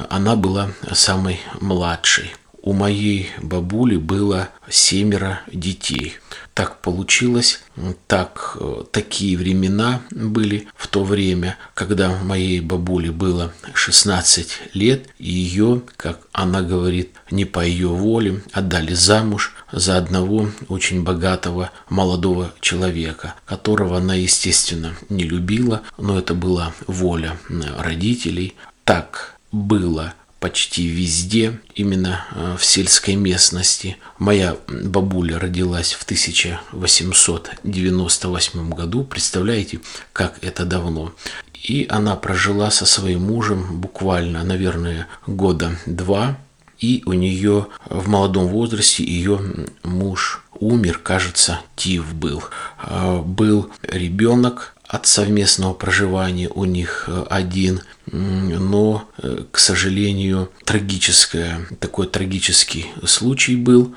Она 0.10 0.38
была 0.38 0.72
самой 0.94 1.42
младшей 1.60 2.34
у 2.68 2.74
моей 2.74 3.30
бабули 3.42 3.96
было 3.96 4.50
семеро 4.70 5.40
детей. 5.50 6.18
Так 6.54 6.82
получилось, 6.82 7.62
так, 8.08 8.58
такие 8.92 9.38
времена 9.38 10.02
были 10.12 10.68
в 10.76 10.88
то 10.90 11.06
время, 11.06 11.58
когда 11.74 12.18
моей 12.22 12.60
бабуле 12.60 13.12
было 13.12 13.54
16 13.74 14.74
лет, 14.74 15.08
и 15.18 15.32
ее, 15.32 15.82
как 15.96 16.28
она 16.34 16.62
говорит, 16.62 17.12
не 17.32 17.46
по 17.46 17.64
ее 17.64 17.88
воле, 17.88 18.44
отдали 18.52 18.94
замуж 18.94 19.56
за 19.72 19.96
одного 19.96 20.50
очень 20.68 21.04
богатого 21.04 21.72
молодого 21.88 22.54
человека, 22.60 23.36
которого 23.46 23.96
она, 23.96 24.16
естественно, 24.16 24.94
не 25.08 25.24
любила, 25.24 25.84
но 25.98 26.20
это 26.20 26.34
была 26.34 26.74
воля 26.86 27.38
родителей. 27.80 28.58
Так 28.84 29.38
было 29.54 30.14
почти 30.40 30.88
везде, 30.88 31.60
именно 31.76 32.26
э, 32.32 32.56
в 32.58 32.66
сельской 32.66 33.16
местности. 33.16 33.98
Моя 34.20 34.56
бабуля 34.68 35.40
родилась 35.40 35.94
в 35.94 36.04
1898 36.04 38.70
году, 38.70 39.04
представляете, 39.04 39.82
как 40.14 40.44
это 40.44 40.66
давно. 40.66 41.12
И 41.54 41.88
она 41.90 42.16
прожила 42.16 42.70
со 42.72 42.86
своим 42.86 43.24
мужем 43.24 43.82
буквально, 43.82 44.44
наверное, 44.44 45.08
года 45.26 45.76
два. 45.86 46.38
И 46.80 47.02
у 47.08 47.14
нее 47.14 47.66
в 47.90 48.08
молодом 48.08 48.48
возрасте 48.48 49.04
ее 49.04 49.42
муж 49.84 50.44
умер, 50.60 51.00
кажется, 51.00 51.62
Тив 51.76 52.14
был. 52.14 52.44
А, 52.78 53.22
был 53.22 53.72
ребенок, 53.82 54.76
от 54.88 55.06
совместного 55.06 55.74
проживания 55.74 56.50
у 56.50 56.66
них 56.66 57.06
э, 57.08 57.26
один, 57.30 57.82
но, 58.06 59.10
э, 59.18 59.44
к 59.52 59.60
сожалению, 59.60 60.50
трагическое, 60.64 61.68
такой 61.80 62.08
трагический 62.08 62.88
случай 63.06 63.58
был. 63.58 63.94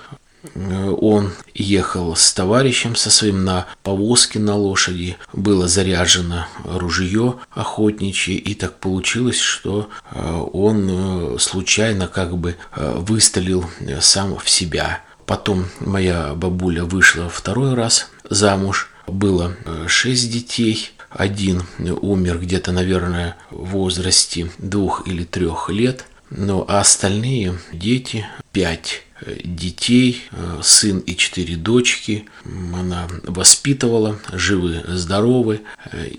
Э, 0.55 0.89
он 1.01 1.33
ехал 1.55 2.17
с 2.17 2.33
товарищем 2.33 2.97
со 2.97 3.11
своим 3.11 3.45
на 3.45 3.67
повозке 3.85 4.41
на 4.41 4.57
лошади, 4.57 5.17
было 5.33 5.69
заряжено 5.69 6.49
ружье 6.65 7.37
охотничье, 7.53 8.35
и 8.35 8.55
так 8.55 8.79
получилось, 8.81 9.39
что 9.39 9.89
он 10.13 11.39
случайно 11.39 12.09
как 12.09 12.37
бы 12.37 12.57
выстрелил 12.75 13.65
сам 14.01 14.37
в 14.39 14.49
себя. 14.49 15.03
Потом 15.27 15.67
моя 15.79 16.35
бабуля 16.35 16.85
вышла 16.85 17.29
второй 17.29 17.75
раз 17.75 18.09
замуж, 18.29 18.90
было 19.07 19.57
э, 19.65 19.87
шесть 19.89 20.31
детей. 20.33 20.91
Один 21.11 21.65
умер 21.81 22.39
где-то, 22.39 22.71
наверное, 22.71 23.37
в 23.51 23.71
возрасте 23.71 24.51
двух 24.59 25.09
или 25.09 25.25
трех 25.25 25.69
лет. 25.69 26.07
Ну, 26.31 26.65
а 26.69 26.81
остальные 26.81 27.59
дети, 27.73 28.25
пять 28.53 29.03
детей, 29.45 30.23
сын 30.63 30.99
и 31.01 31.17
четыре 31.17 31.57
дочки. 31.57 32.27
Она 32.45 33.09
воспитывала, 33.25 34.19
живы, 34.33 34.83
здоровы 34.89 35.61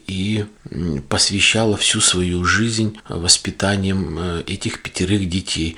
и 0.08 0.46
посвящала 1.10 1.78
всю 1.78 2.02
свою 2.02 2.46
жизнь 2.46 2.98
воспитанием 3.10 4.42
этих 4.48 4.82
пятерых 4.82 5.28
детей. 5.28 5.78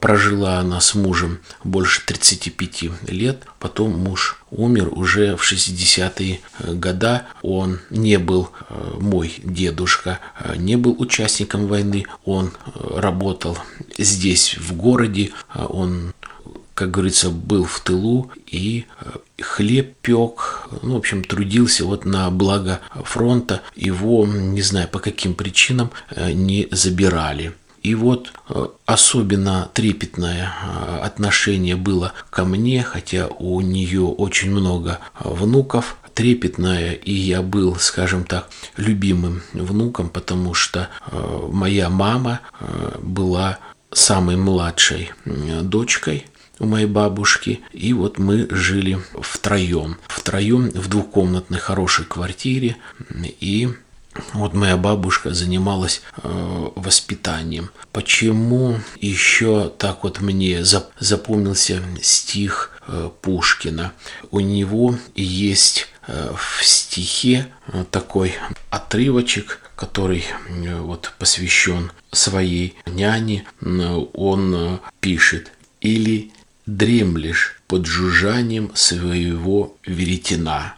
Прожила 0.00 0.58
она 0.58 0.80
с 0.80 0.94
мужем 0.94 1.40
больше 1.62 2.04
35 2.04 3.10
лет, 3.10 3.44
потом 3.58 3.98
муж 3.98 4.40
умер 4.50 4.88
уже 4.92 5.36
в 5.36 5.42
60-е 5.42 6.40
годы. 6.74 7.22
Он 7.42 7.80
не 7.90 8.18
был, 8.18 8.50
мой 9.00 9.34
дедушка, 9.42 10.20
не 10.56 10.76
был 10.76 10.96
участником 10.98 11.66
войны, 11.66 12.06
он 12.24 12.52
работал 12.74 13.58
здесь, 13.98 14.56
в 14.56 14.74
городе, 14.74 15.32
он 15.54 16.14
как 16.74 16.90
говорится, 16.90 17.30
был 17.30 17.64
в 17.64 17.80
тылу 17.80 18.30
и 18.46 18.86
хлеб 19.40 19.94
пек, 20.02 20.68
ну, 20.82 20.94
в 20.94 20.96
общем, 20.98 21.24
трудился 21.24 21.84
вот 21.84 22.04
на 22.04 22.30
благо 22.30 22.80
фронта. 23.04 23.62
Его, 23.76 24.26
не 24.26 24.62
знаю 24.62 24.88
по 24.88 24.98
каким 24.98 25.34
причинам, 25.34 25.90
не 26.16 26.68
забирали. 26.70 27.52
И 27.82 27.94
вот 27.94 28.32
особенно 28.86 29.68
трепетное 29.74 30.52
отношение 31.02 31.76
было 31.76 32.12
ко 32.30 32.44
мне, 32.44 32.82
хотя 32.82 33.26
у 33.26 33.60
нее 33.60 34.02
очень 34.02 34.50
много 34.50 35.00
внуков, 35.20 35.98
трепетная, 36.14 36.92
и 36.92 37.12
я 37.12 37.42
был, 37.42 37.76
скажем 37.76 38.24
так, 38.24 38.48
любимым 38.76 39.42
внуком, 39.52 40.08
потому 40.08 40.54
что 40.54 40.88
э, 41.06 41.48
моя 41.52 41.90
мама 41.90 42.40
э, 42.60 42.98
была 43.02 43.58
самой 43.92 44.36
младшей 44.36 45.10
дочкой 45.24 46.26
у 46.58 46.66
моей 46.66 46.86
бабушки. 46.86 47.60
И 47.72 47.92
вот 47.92 48.18
мы 48.18 48.46
жили 48.50 48.98
втроем. 49.20 49.96
Втроем 50.06 50.70
в 50.70 50.88
двухкомнатной 50.88 51.58
хорошей 51.58 52.04
квартире. 52.04 52.76
И 53.40 53.68
вот 54.32 54.54
моя 54.54 54.76
бабушка 54.76 55.34
занималась 55.34 56.02
э, 56.22 56.68
воспитанием. 56.76 57.70
Почему 57.92 58.78
еще 59.00 59.72
так 59.76 60.04
вот 60.04 60.20
мне 60.20 60.64
запомнился 60.64 61.82
стих 62.00 62.78
э, 62.86 63.10
Пушкина? 63.20 63.92
У 64.30 64.40
него 64.40 64.96
есть 65.16 65.88
Э, 66.06 66.34
в 66.36 66.64
стихе 66.64 67.46
э, 67.68 67.84
такой 67.90 68.34
отрывочек, 68.70 69.60
который 69.74 70.24
э, 70.48 70.78
вот 70.80 71.12
посвящен 71.18 71.92
своей 72.12 72.76
няне. 72.86 73.44
Он 74.12 74.80
пишет 75.00 75.50
«Или 75.80 76.30
дремлешь 76.66 77.60
под 77.66 77.86
жужжанием 77.86 78.70
своего 78.74 79.76
веретена». 79.84 80.74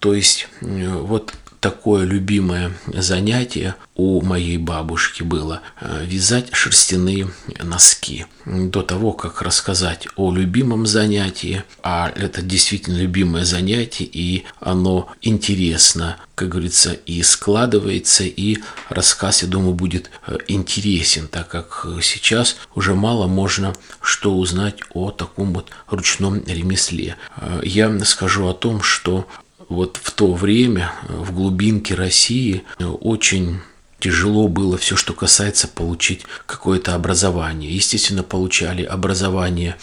То 0.00 0.14
есть 0.14 0.48
вот 0.60 1.34
такое 1.60 2.04
любимое 2.04 2.72
занятие 2.86 3.74
у 3.94 4.20
моей 4.20 4.58
бабушки 4.58 5.22
было 5.22 5.60
э, 5.80 6.04
вязать 6.04 6.50
шерстяные 6.52 7.30
носки. 7.62 8.26
До 8.46 8.82
того, 8.82 9.12
как 9.12 9.42
рассказать 9.42 10.06
о 10.16 10.32
любимом 10.32 10.86
занятии, 10.86 11.64
а 11.82 12.12
это 12.14 12.40
действительно 12.40 12.96
любимое 12.96 13.44
занятие, 13.44 14.04
и 14.04 14.44
оно 14.60 15.08
интересно, 15.20 16.16
как 16.34 16.50
говорится, 16.50 16.92
и 16.92 17.22
складывается, 17.22 18.24
и 18.24 18.58
рассказ, 18.88 19.42
я 19.42 19.48
думаю, 19.48 19.74
будет 19.74 20.10
э, 20.26 20.38
интересен, 20.46 21.26
так 21.26 21.48
как 21.48 21.86
сейчас 22.00 22.56
уже 22.74 22.94
мало 22.94 23.26
можно 23.26 23.74
что 24.00 24.36
узнать 24.36 24.78
о 24.94 25.10
таком 25.10 25.52
вот 25.52 25.70
ручном 25.88 26.42
ремесле. 26.46 27.16
Э, 27.36 27.60
я 27.64 28.04
скажу 28.04 28.46
о 28.46 28.54
том, 28.54 28.80
что 28.80 29.26
вот 29.68 29.98
в 30.02 30.12
то 30.12 30.32
время 30.32 30.92
в 31.08 31.34
глубинке 31.34 31.94
России 31.94 32.62
очень 32.78 33.60
тяжело 33.98 34.48
было 34.48 34.76
все, 34.78 34.96
что 34.96 35.12
касается 35.12 35.68
получить 35.68 36.22
какое-то 36.46 36.94
образование. 36.94 37.70
Естественно, 37.70 38.22
получали 38.22 38.82
образование 38.82 39.76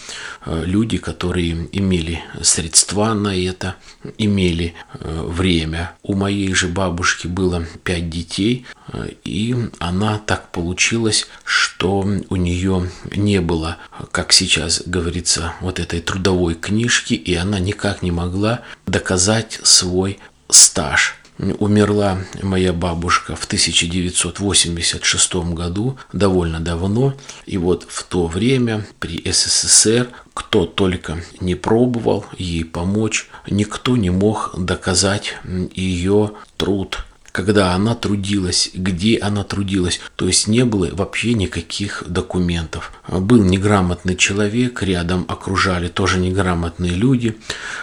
э, 0.44 0.62
люди, 0.64 0.98
которые 0.98 1.68
имели 1.72 2.22
средства 2.42 3.14
на 3.14 3.36
это, 3.36 3.76
имели 4.18 4.74
э, 4.94 5.22
время. 5.26 5.92
У 6.02 6.14
моей 6.14 6.52
же 6.54 6.68
бабушки 6.68 7.26
было 7.26 7.66
пять 7.84 8.08
детей, 8.08 8.66
э, 8.92 9.10
и 9.24 9.54
она 9.78 10.18
так 10.18 10.50
получилась, 10.50 11.26
что 11.44 12.06
у 12.28 12.36
нее 12.36 12.90
не 13.14 13.40
было, 13.40 13.76
как 14.12 14.32
сейчас 14.32 14.82
говорится, 14.86 15.54
вот 15.60 15.78
этой 15.78 16.00
трудовой 16.00 16.54
книжки, 16.54 17.14
и 17.14 17.34
она 17.34 17.58
никак 17.58 18.02
не 18.02 18.10
могла 18.10 18.62
доказать 18.86 19.58
свой 19.62 20.18
стаж. 20.48 21.16
Умерла 21.38 22.18
моя 22.42 22.72
бабушка 22.72 23.36
в 23.36 23.44
1986 23.44 25.34
году, 25.34 25.98
довольно 26.12 26.60
давно. 26.60 27.14
И 27.44 27.58
вот 27.58 27.86
в 27.88 28.02
то 28.04 28.26
время 28.26 28.86
при 28.98 29.22
СССР 29.30 30.08
кто 30.34 30.66
только 30.66 31.22
не 31.40 31.54
пробовал 31.54 32.26
ей 32.36 32.64
помочь, 32.64 33.28
никто 33.48 33.96
не 33.96 34.10
мог 34.10 34.54
доказать 34.56 35.36
ее 35.74 36.32
труд 36.56 37.06
когда 37.36 37.74
она 37.74 37.94
трудилась, 37.94 38.70
где 38.72 39.18
она 39.18 39.44
трудилась. 39.44 40.00
То 40.16 40.26
есть 40.26 40.48
не 40.48 40.64
было 40.64 40.88
вообще 40.92 41.34
никаких 41.34 42.02
документов. 42.06 42.92
Был 43.06 43.44
неграмотный 43.44 44.16
человек, 44.16 44.82
рядом 44.82 45.26
окружали 45.28 45.88
тоже 45.88 46.18
неграмотные 46.18 46.92
люди. 46.92 47.36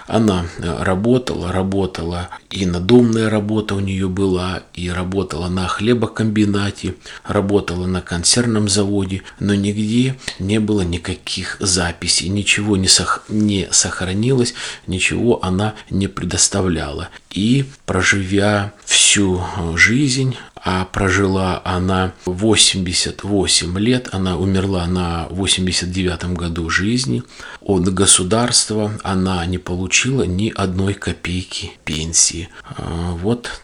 Она 0.07 0.47
э, 0.57 0.83
работала, 0.83 1.51
работала, 1.51 2.29
и 2.49 2.65
надомная 2.65 3.29
работа 3.29 3.75
у 3.75 3.79
нее 3.79 4.09
была, 4.09 4.63
и 4.73 4.89
работала 4.89 5.49
на 5.49 5.67
хлебокомбинате, 5.67 6.95
работала 7.23 7.85
на 7.85 8.01
консервном 8.01 8.67
заводе, 8.67 9.21
но 9.39 9.53
нигде 9.53 10.17
не 10.39 10.59
было 10.59 10.81
никаких 10.81 11.57
записей, 11.59 12.29
ничего 12.29 12.75
не, 12.75 12.87
сох... 12.87 13.23
не 13.29 13.67
сохранилось, 13.69 14.55
ничего 14.87 15.45
она 15.45 15.75
не 15.91 16.07
предоставляла. 16.07 17.09
И 17.29 17.65
проживя 17.85 18.73
всю 18.85 19.42
э, 19.57 19.77
жизнь, 19.77 20.35
а 20.55 20.85
прожила 20.85 21.61
она 21.65 22.13
88 22.25 23.77
лет, 23.79 24.09
она 24.11 24.37
умерла 24.37 24.85
на 24.87 25.27
89 25.29 26.25
году 26.33 26.69
жизни. 26.69 27.23
От 27.61 27.93
государства 27.93 28.91
она 29.03 29.45
не 29.45 29.57
получила 29.57 30.23
ни 30.23 30.49
одной 30.49 30.93
копейки 30.93 31.73
пенсии. 31.83 32.49
А, 32.63 33.11
вот 33.11 33.61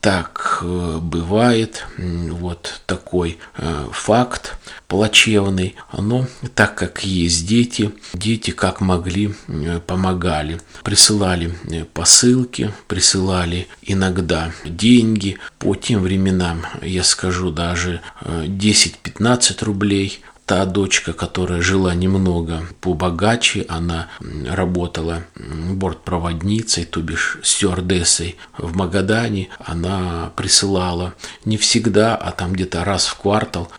так 0.00 0.60
э, 0.62 0.98
бывает, 1.00 1.86
вот 1.98 2.80
такой 2.86 3.38
э, 3.56 3.86
факт 3.92 4.56
плачевный. 4.88 5.76
Но 5.96 6.26
так 6.54 6.74
как 6.74 7.04
есть 7.04 7.46
дети, 7.46 7.92
дети 8.14 8.50
как 8.50 8.80
могли 8.80 9.34
э, 9.48 9.80
помогали. 9.86 10.58
Присылали 10.82 11.54
посылки, 11.92 12.72
присылали 12.88 13.68
иногда 13.82 14.52
деньги. 14.64 15.38
По 15.58 15.74
тем 15.74 16.02
временам, 16.02 16.64
я 16.80 17.04
скажу, 17.04 17.50
даже 17.50 18.00
10-15 18.24 19.64
рублей 19.64 20.20
та 20.50 20.66
дочка, 20.66 21.12
которая 21.12 21.62
жила 21.62 21.94
немного 21.94 22.62
побогаче, 22.80 23.64
она 23.68 24.08
работала 24.48 25.22
бортпроводницей, 25.36 26.86
то 26.86 27.00
бишь 27.00 27.38
стюардессой 27.44 28.36
в 28.58 28.76
Магадане, 28.76 29.50
она 29.64 30.32
присылала 30.34 31.14
не 31.44 31.56
всегда, 31.56 32.16
а 32.16 32.32
там 32.32 32.52
где-то 32.52 32.84
раз 32.84 33.06
в 33.06 33.14
квартал 33.14 33.70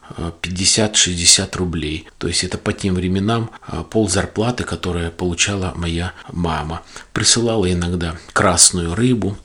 50-60 0.41 1.41
э, 1.41 1.57
рублей. 1.57 2.07
То 2.17 2.29
есть 2.29 2.45
это 2.45 2.57
по 2.57 2.71
тем 2.71 2.95
временам 2.95 3.51
э, 3.67 3.83
пол 3.89 4.07
зарплаты, 4.07 4.63
которая 4.63 5.11
получала 5.11 5.73
моя 5.75 6.13
мама. 6.31 6.83
Присылала 7.11 7.69
иногда 7.69 8.15
красную 8.31 8.95
рыбу, 8.95 9.37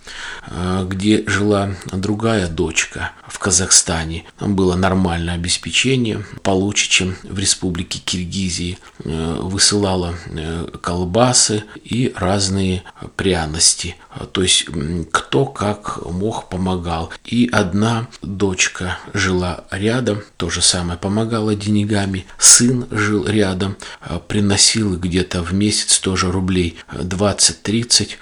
э, 0.47 0.87
где 0.89 1.25
жила 1.27 1.71
другая 1.91 2.47
дочка 2.47 3.11
в 3.27 3.41
Казахстане. 3.41 4.25
Там 4.39 4.55
было 4.55 4.77
нормальное 4.77 5.35
обеспечение, 5.35 6.25
получше, 6.45 6.89
чем 6.89 7.16
в 7.23 7.39
республике 7.39 7.99
Киргизии, 7.99 8.79
э, 9.05 9.39
высылала 9.41 10.15
э, 10.27 10.67
колбасы 10.81 11.65
и 11.85 12.13
разные 12.17 12.83
пряности. 13.17 13.97
То 14.33 14.43
есть 14.43 14.67
кто 15.11 15.45
как 15.45 16.05
мог 16.07 16.49
помогал. 16.49 17.11
И 17.25 17.49
одна 17.53 18.09
дочка 18.23 18.99
жила 19.13 19.65
рядом, 19.71 20.23
то 20.37 20.51
же 20.51 20.63
самое 20.63 20.99
помогала 20.99 21.55
деньгами. 21.55 22.27
Сын 22.39 22.87
жил 22.91 23.27
рядом, 23.27 23.77
э, 24.01 24.19
приносил 24.27 24.97
где-то 24.99 25.43
в 25.43 25.53
месяц 25.53 25.99
тоже 25.99 26.31
рублей 26.31 26.77
20-30. 26.93 28.19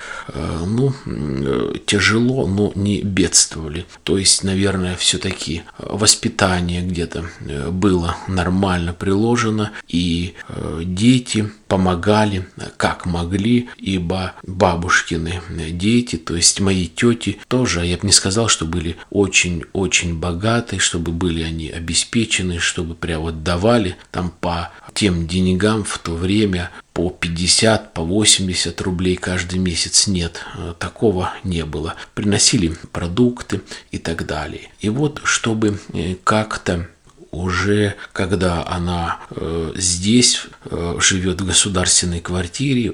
Ну, 0.67 0.93
тяжело, 1.87 2.47
но 2.47 2.73
не 2.75 3.03
бедствовали. 3.03 3.87
То 4.03 4.19
есть, 4.19 4.43
наверное, 4.43 4.97
все-таки 4.97 5.63
воспитание 5.79 6.83
где-то 6.83 7.25
было 7.71 8.17
нормально 8.27 8.74
максимально 8.75 8.93
приложено, 8.93 9.73
и 9.89 10.35
э, 10.49 10.83
дети 10.85 11.51
помогали 11.69 12.47
как 12.77 13.07
могли, 13.07 13.69
ибо 13.77 14.35
бабушкины 14.47 15.41
дети, 15.71 16.17
то 16.17 16.37
есть 16.37 16.61
мои 16.61 16.87
тети 16.87 17.39
тоже, 17.49 17.85
я 17.87 17.97
бы 17.97 18.07
не 18.07 18.13
сказал, 18.13 18.49
что 18.49 18.65
были 18.65 18.97
очень-очень 19.11 20.19
богатые, 20.19 20.81
чтобы 20.81 21.13
были 21.13 21.43
они 21.43 21.71
обеспечены, 21.71 22.59
чтобы 22.59 22.95
прям 22.95 23.23
вот 23.23 23.43
давали 23.43 23.97
там 24.11 24.31
по 24.41 24.71
тем 24.93 25.27
деньгам 25.27 25.85
в 25.85 25.99
то 25.99 26.15
время 26.15 26.71
по 26.93 27.11
50, 27.11 27.93
по 27.93 28.03
80 28.03 28.81
рублей 28.83 29.17
каждый 29.17 29.59
месяц. 29.59 30.07
Нет, 30.07 30.41
такого 30.79 31.33
не 31.43 31.65
было. 31.65 31.97
Приносили 32.15 32.77
продукты 32.93 33.63
и 33.91 33.99
так 33.99 34.27
далее. 34.27 34.71
И 34.81 34.89
вот, 34.89 35.21
чтобы 35.25 35.81
э, 35.93 36.15
как-то 36.23 36.89
уже 37.35 37.97
когда 38.13 38.65
она 38.67 39.19
э, 39.31 39.73
здесь 39.77 40.47
э, 40.67 40.97
живет 41.01 41.41
в 41.41 41.47
государственной 41.47 42.21
квартире, 42.21 42.93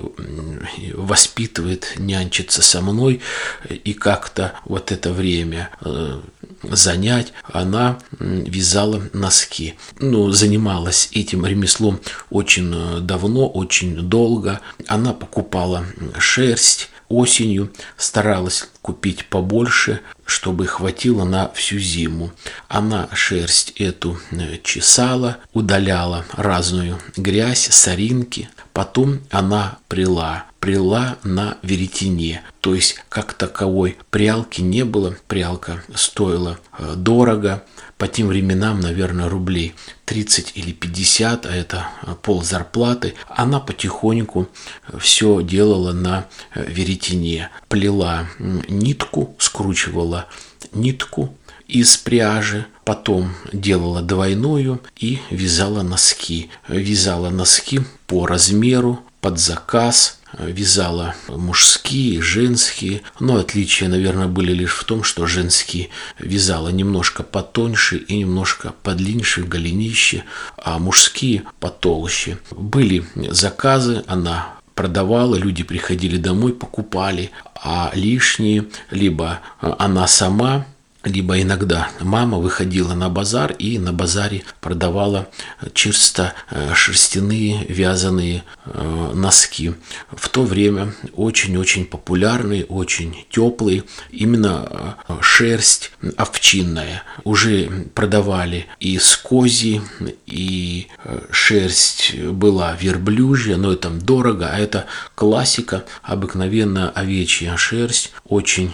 воспитывает, 0.95 1.95
нянчится 1.97 2.63
со 2.63 2.81
мной, 2.81 3.21
и 3.69 3.93
как-то 3.93 4.55
вот 4.65 4.93
это 4.93 5.13
время 5.13 5.71
э, 5.83 6.21
занять, 6.63 7.33
она 7.43 7.99
вязала 8.19 9.03
носки. 9.13 9.75
Ну, 9.99 10.31
занималась 10.31 11.11
этим 11.13 11.47
ремеслом 11.47 12.01
очень 12.31 13.01
давно, 13.03 13.49
очень 13.49 13.97
долго. 13.97 14.61
Она 14.87 15.13
покупала 15.13 15.85
шерсть, 16.19 16.91
осенью 17.11 17.71
старалась 17.99 18.69
купить 18.81 19.27
побольше, 19.27 20.01
чтобы 20.25 20.67
хватило 20.67 21.25
на 21.25 21.51
всю 21.51 21.79
зиму. 21.79 22.33
Она 22.69 23.09
шерсть 23.13 23.73
эту 23.77 24.19
э, 24.31 24.59
чесала, 24.63 25.39
удаляла 25.53 26.25
разную 26.33 26.99
грязь, 27.17 27.69
соринки. 27.71 28.49
Потом 28.73 29.21
она 29.31 29.79
прила, 29.89 30.47
прила 30.61 31.19
на 31.25 31.59
веретене. 31.63 32.43
То 32.61 32.75
есть 32.75 33.03
как 33.09 33.33
таковой 33.35 33.99
прялки 34.11 34.61
не 34.61 34.85
было. 34.85 35.17
Прялка 35.27 35.83
стоила 35.95 36.59
э, 36.79 36.95
дорого 36.97 37.65
по 38.01 38.09
тем 38.09 38.29
временам, 38.29 38.81
наверное, 38.81 39.29
рублей 39.29 39.75
30 40.07 40.53
или 40.55 40.73
50, 40.73 41.45
а 41.45 41.55
это 41.55 41.89
э, 42.03 42.15
пол 42.23 42.43
зарплаты, 42.43 43.13
она 43.29 43.61
потихоньку 43.61 44.49
э, 44.89 44.99
все 44.99 45.43
делала 45.43 45.93
на 45.93 46.27
э, 46.55 46.65
веретене. 46.67 47.51
Плела 47.69 48.27
нитку, 48.39 49.37
скручивала 49.39 50.29
нитку 50.73 51.37
из 51.69 51.99
пряжи, 51.99 52.65
потом 52.87 53.35
делала 53.53 54.01
двойную 54.01 54.81
и 54.97 55.19
вязала 55.29 55.83
носки. 55.83 56.49
Вязала 56.69 57.29
носки 57.29 57.83
по 58.07 58.25
размеру, 58.25 59.01
под 59.21 59.39
заказ– 59.39 60.19
вязала 60.39 61.15
мужские, 61.29 62.23
женские, 62.23 63.03
но 63.19 63.37
отличия, 63.37 63.89
наверное, 63.89 64.27
были 64.27 64.53
лишь 64.53 64.75
в 64.75 64.85
том, 64.85 65.03
что 65.03 65.27
женские 65.27 65.89
вязала 66.19 66.69
немножко 66.69 67.23
потоньше 67.23 67.97
и 67.97 68.19
немножко 68.19 68.75
подлиннее 68.83 69.11
голенище, 69.45 70.25
а 70.57 70.79
мужские 70.79 71.43
потолще. 71.59 72.39
Были 72.53 73.05
заказы, 73.31 74.05
она 74.07 74.55
продавала, 74.75 75.35
люди 75.35 75.63
приходили 75.63 76.17
домой, 76.17 76.55
покупали, 76.55 77.33
а 77.55 77.91
лишние 77.95 78.67
либо 78.91 79.41
она 79.61 80.07
сама 80.07 80.65
либо 81.05 81.41
иногда 81.41 81.91
мама 82.01 82.39
выходила 82.39 82.95
на 82.95 83.09
базар 83.09 83.53
и 83.53 83.79
на 83.79 83.93
базаре 83.93 84.43
продавала 84.61 85.29
чисто 85.73 86.35
э, 86.51 86.75
шерстяные 86.75 87.65
вязаные 87.69 88.45
э, 88.67 89.13
носки. 89.15 89.73
В 90.13 90.29
то 90.29 90.43
время 90.43 90.93
очень-очень 91.15 91.87
популярные, 91.87 92.65
очень 92.67 93.27
теплые, 93.31 93.85
именно 94.11 94.97
э, 95.09 95.15
шерсть 95.23 95.93
овчинная. 96.17 97.03
Уже 97.25 97.89
продавали 97.95 98.67
и 98.79 98.99
с 98.99 99.17
кози, 99.17 99.81
и 100.27 100.89
шерсть 101.31 102.15
была 102.15 102.77
верблюжья, 102.79 103.57
но 103.57 103.73
это 103.73 103.91
дорого, 103.91 104.51
а 104.53 104.59
это 104.59 104.87
классика, 105.15 105.85
обыкновенная 106.03 106.89
овечья 106.91 107.57
шерсть, 107.57 108.13
очень 108.25 108.73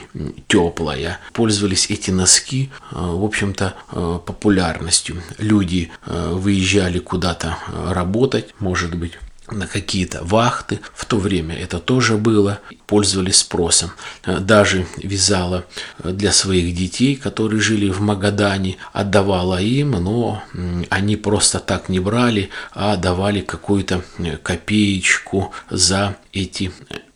теплая. 0.48 1.18
Пользовались 1.32 1.90
этим 1.90 2.15
носки, 2.16 2.70
э, 2.90 2.96
в 2.96 3.24
общем-то, 3.24 3.74
э, 3.92 4.18
популярностью. 4.24 5.22
Люди 5.38 5.90
э, 6.06 6.30
выезжали 6.32 6.98
куда-то 6.98 7.56
работать, 7.90 8.54
может 8.58 8.94
быть, 8.94 9.12
на 9.50 9.66
какие-то 9.68 10.24
вахты. 10.24 10.80
В 10.92 11.04
то 11.04 11.18
время 11.18 11.54
это 11.54 11.78
тоже 11.78 12.16
было. 12.16 12.58
Пользовались 12.86 13.36
спросом. 13.36 13.90
Даже 14.24 14.86
вязала 14.96 15.64
для 16.02 16.32
своих 16.32 16.74
детей, 16.74 17.14
которые 17.14 17.60
жили 17.60 17.88
в 17.90 18.00
Магадане, 18.00 18.76
отдавала 18.92 19.60
им, 19.60 19.92
но 19.92 20.42
они 20.90 21.16
просто 21.16 21.60
так 21.60 21.88
не 21.88 22.00
брали, 22.00 22.50
а 22.72 22.96
давали 22.96 23.40
какую-то 23.40 24.02
копеечку 24.42 25.52
за 25.70 26.16
эти 26.32 26.72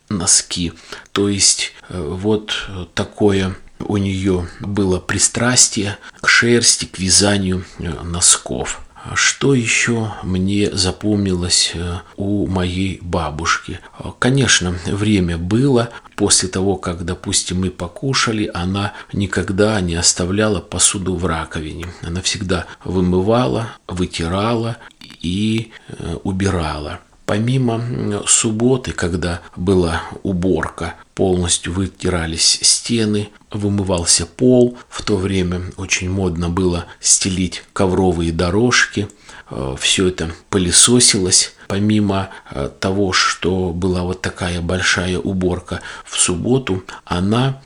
носки. 0.07 0.71
То 1.11 1.27
есть 1.27 1.73
вот 1.89 2.53
такое 2.93 3.55
у 3.81 3.97
нее 3.97 4.47
было 4.59 4.99
пристрастие 4.99 5.97
к 6.21 6.27
шерсти, 6.27 6.85
к 6.85 6.99
вязанию 6.99 7.65
э, 7.79 7.89
носков. 8.03 8.81
Что 9.15 9.55
еще 9.55 10.13
мне 10.21 10.69
запомнилось 10.71 11.71
э, 11.73 11.99
у 12.17 12.45
моей 12.47 12.99
бабушки? 13.01 13.79
Конечно, 14.19 14.75
время 14.85 15.37
было. 15.37 15.89
После 16.15 16.49
того, 16.49 16.75
как, 16.75 17.03
допустим, 17.03 17.61
мы 17.61 17.71
покушали, 17.71 18.51
она 18.53 18.93
никогда 19.11 19.81
не 19.81 19.95
оставляла 19.95 20.59
посуду 20.59 21.15
в 21.15 21.25
раковине. 21.25 21.87
Она 22.03 22.21
всегда 22.21 22.67
вымывала, 22.83 23.69
вытирала 23.87 24.77
и 25.21 25.71
э, 25.87 26.17
убирала. 26.23 26.99
Помимо 27.31 27.81
субботы, 28.27 28.91
когда 28.91 29.39
была 29.55 30.01
уборка, 30.21 30.95
полностью 31.15 31.71
вытирались 31.71 32.59
стены, 32.61 33.29
вымывался 33.51 34.25
пол. 34.25 34.77
В 34.89 35.01
то 35.01 35.15
время 35.15 35.61
очень 35.77 36.09
модно 36.09 36.49
было 36.49 36.87
стелить 36.99 37.63
ковровые 37.71 38.33
дорожки. 38.33 39.07
Э, 39.49 39.77
Все 39.79 40.09
это 40.09 40.31
пылесосилось. 40.49 41.53
Помимо 41.69 42.31
э, 42.49 42.69
того, 42.81 43.13
что 43.13 43.69
была 43.69 44.01
вот 44.03 44.19
такая 44.19 44.59
большая 44.59 45.17
уборка 45.17 45.79
в 46.03 46.19
субботу, 46.19 46.83
она 47.05 47.61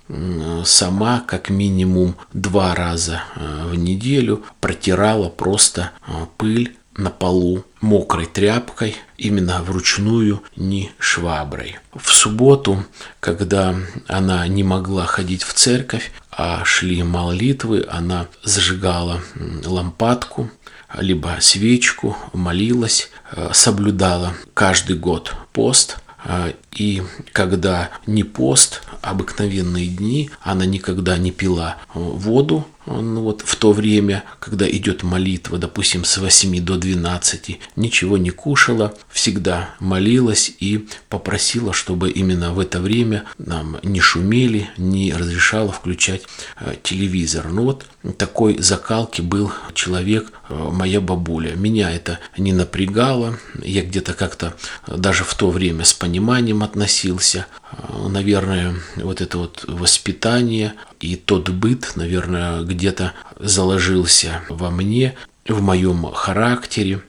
сама 0.63 1.23
как 1.25 1.49
минимум 1.49 2.13
два 2.33 2.75
раза 2.75 3.23
э, 3.35 3.69
в 3.71 3.75
неделю 3.75 4.43
протирала 4.61 5.29
просто 5.29 5.89
пыль 6.37 6.77
на 6.97 7.09
полу 7.09 7.63
мокрой 7.85 8.25
тряпкой, 8.25 8.95
именно 9.17 9.61
вручную, 9.61 10.41
не 10.55 10.91
шваброй. 10.99 11.77
В 11.93 12.13
субботу, 12.13 12.83
когда 13.19 13.75
она 14.07 14.47
не 14.47 14.63
могла 14.63 15.05
ходить 15.05 15.43
в 15.43 15.53
церковь, 15.53 16.11
а 16.31 16.65
шли 16.65 17.03
молитвы, 17.03 17.85
она 17.89 18.27
зажигала 18.43 19.21
лампадку, 19.63 20.49
либо 20.97 21.37
свечку, 21.39 22.17
молилась, 22.33 23.09
э, 23.31 23.51
соблюдала 23.53 24.33
каждый 24.53 24.97
год 24.97 25.35
пост, 25.53 25.97
э, 26.25 26.53
и 26.75 27.01
когда 27.31 27.89
не 28.05 28.23
пост, 28.23 28.81
обыкновенные 29.01 29.87
дни, 29.87 30.29
она 30.41 30.65
никогда 30.65 31.17
не 31.17 31.31
пила 31.31 31.77
воду, 31.93 32.65
ну 32.85 33.21
вот 33.21 33.41
в 33.41 33.55
то 33.55 33.71
время, 33.71 34.23
когда 34.39 34.69
идет 34.69 35.01
молитва, 35.03 35.57
допустим, 35.57 36.03
с 36.05 36.17
8 36.17 36.63
до 36.63 36.77
12, 36.77 37.59
ничего 37.75 38.17
не 38.17 38.29
кушала, 38.29 38.93
всегда 39.09 39.71
молилась 39.79 40.53
и 40.59 40.87
попросила, 41.09 41.73
чтобы 41.73 42.11
именно 42.11 42.53
в 42.53 42.59
это 42.59 42.79
время 42.79 43.23
нам 43.37 43.77
не 43.81 43.99
шумели, 43.99 44.69
не 44.77 45.13
разрешала 45.13 45.71
включать 45.71 46.23
э, 46.59 46.75
телевизор. 46.83 47.47
Ну 47.49 47.63
вот 47.63 47.85
такой 48.17 48.59
закалки 48.59 49.21
был 49.21 49.51
человек, 49.73 50.31
э, 50.49 50.53
моя 50.53 51.01
бабуля. 51.01 51.55
Меня 51.55 51.91
это 51.91 52.19
не 52.37 52.53
напрягало, 52.53 53.39
я 53.63 53.83
где-то 53.83 54.13
как-то 54.13 54.53
даже 54.87 55.23
в 55.23 55.33
то 55.33 55.49
время 55.49 55.85
с 55.85 55.93
пониманием 55.93 56.63
относился. 56.65 57.47
Э, 57.71 58.07
наверное, 58.07 58.75
вот 58.97 59.21
это 59.21 59.37
вот 59.37 59.65
воспитание 59.67 60.73
и 60.99 61.15
тот 61.15 61.49
быт, 61.49 61.93
наверное, 61.95 62.63
где-то 62.63 63.13
заложился 63.39 64.41
во 64.49 64.69
мне, 64.69 65.15
в 65.47 65.61
моем 65.61 66.11
характере 66.11 67.01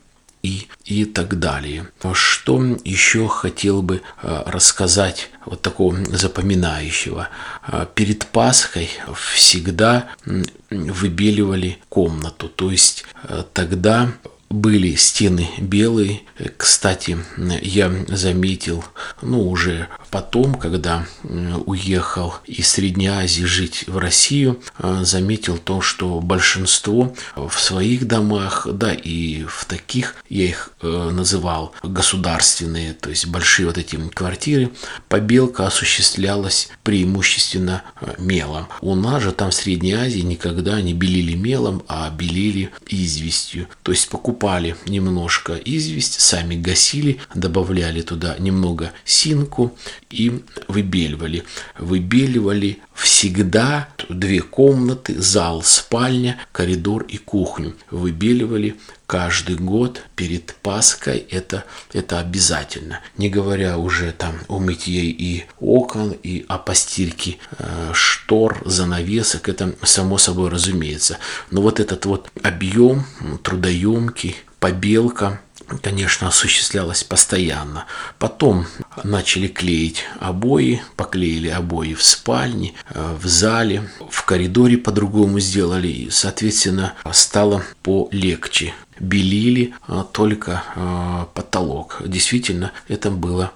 и, 0.42 0.69
и 0.85 1.05
так 1.05 1.38
далее. 1.38 1.88
Что 2.12 2.62
еще 2.85 3.27
хотел 3.29 3.83
бы 3.83 4.03
э, 4.23 4.42
рассказать 4.47 5.31
вот 5.45 5.62
такого 5.62 5.97
запоминающего? 6.05 7.29
Э, 7.66 7.87
перед 7.95 8.27
Пасхой 8.27 8.90
всегда 9.35 10.09
выбеливали 10.71 11.79
комнату, 11.88 12.49
то 12.49 12.71
есть 12.71 13.05
тогда 13.53 14.12
были 14.49 14.95
стены 14.95 15.49
белые. 15.59 16.23
Кстати, 16.57 17.19
я 17.37 17.93
заметил, 18.09 18.85
ну, 19.23 19.49
уже 19.51 19.89
потом, 20.11 20.55
когда 20.55 21.07
уехал 21.67 22.35
из 22.45 22.69
Средней 22.69 23.09
Азии 23.09 23.45
жить 23.45 23.85
в 23.87 23.99
Россию, 23.99 24.61
э, 24.79 25.01
заметил 25.03 25.59
то, 25.59 25.81
что 25.81 26.21
большинство 26.21 27.15
в 27.35 27.59
своих 27.59 28.07
домах, 28.07 28.67
да, 28.71 28.93
и 28.93 29.45
в 29.45 29.65
таких, 29.65 30.15
я 30.29 30.45
их 30.45 30.71
э, 30.81 31.11
называл 31.13 31.73
государственные, 31.83 32.95
то 32.95 33.11
есть 33.11 33.27
большие 33.27 33.67
вот 33.67 33.79
эти 33.79 33.97
квартиры, 33.97 34.71
побелка 35.09 35.67
осуществлялась 35.67 36.69
преимущественно 36.83 37.83
э, 38.01 38.15
мелом. 38.19 38.69
У 38.81 38.95
нас 38.95 39.23
же 39.23 39.33
там 39.33 39.51
в 39.51 39.55
Средней 39.55 39.95
Азии 39.95 40.21
никогда 40.21 40.81
не 40.81 40.95
белили 40.95 41.35
мелом, 41.35 41.83
а 41.89 42.09
белили 42.11 42.71
известью. 42.87 43.69
То 43.83 43.93
есть 43.93 44.09
покупали 44.09 44.36
немножко 44.87 45.55
известь, 45.55 46.20
сами 46.20 46.55
гасили, 46.57 47.18
добавляли 47.35 48.03
туда 48.03 48.37
немного 48.38 48.92
синку 49.05 49.77
и 50.11 50.42
выбеливали. 50.68 51.44
Выбеливали 51.79 52.79
всегда 52.94 53.88
две 54.09 54.40
комнаты, 54.40 55.21
зал, 55.21 55.62
спальня, 55.62 56.38
коридор 56.53 57.03
и 57.05 57.16
кухню. 57.19 57.75
Выбеливали 57.90 58.77
каждый 59.07 59.57
год 59.57 60.03
перед 60.16 60.55
Пасхой 60.57 61.19
это, 61.19 61.64
это 61.92 62.19
обязательно. 62.19 63.01
Не 63.16 63.29
говоря 63.29 63.79
уже 63.79 64.12
там 64.12 64.35
о 64.49 64.59
мытье 64.59 65.05
и 65.05 65.45
окон, 65.61 66.12
и 66.23 66.45
о 66.49 66.59
постирке 66.59 67.38
э, 67.59 67.90
штор, 67.95 68.62
занавесок, 68.64 69.49
это 69.49 69.75
само 69.83 70.19
собой 70.19 70.51
разумеется. 70.51 71.19
Но 71.51 71.62
вот 71.62 71.81
этот 71.81 72.05
вот 72.07 72.31
объем 72.42 73.07
трудоемкий, 73.42 74.37
побелка, 74.59 75.40
конечно, 75.83 76.29
осуществлялось 76.29 77.05
постоянно. 77.05 77.87
Потом 78.18 78.66
начали 79.05 79.48
клеить 79.48 80.05
обои, 80.20 80.83
поклеили 80.96 81.48
обои 81.48 81.94
в 81.94 82.02
спальне, 82.02 82.74
э, 82.90 83.16
в 83.20 83.26
зале, 83.26 83.88
в 84.11 84.24
коридоре 84.24 84.79
по-другому 84.79 85.40
сделали, 85.40 85.88
и, 85.88 86.11
соответственно, 86.11 86.94
стало 87.12 87.64
полегче. 87.83 88.74
Белили 88.98 89.74
э, 89.88 90.05
только 90.12 90.62
э, 90.74 91.24
потолок. 91.35 92.00
Действительно, 92.05 92.72
это 92.88 93.11
было 93.11 93.52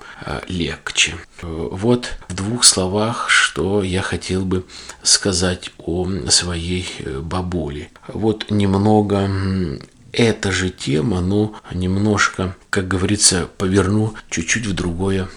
легче. 0.49 1.15
Вот 1.41 2.19
в 2.29 2.35
двух 2.35 2.65
словах, 2.65 3.31
что 3.31 3.83
я 3.83 4.03
хотел 4.03 4.45
бы 4.45 4.67
сказать 5.03 5.73
о 5.79 6.07
своей 6.29 6.87
бабуле. 7.23 7.91
Вот 8.09 8.51
немного 8.51 9.31
эта 10.13 10.53
же 10.53 10.71
тема, 10.71 11.21
но 11.21 11.55
немножко, 11.73 12.57
как 12.71 12.89
говорится, 12.89 13.49
поверну 13.59 14.15
чуть-чуть 14.29 14.67
в 14.67 14.75
другое 14.75 15.29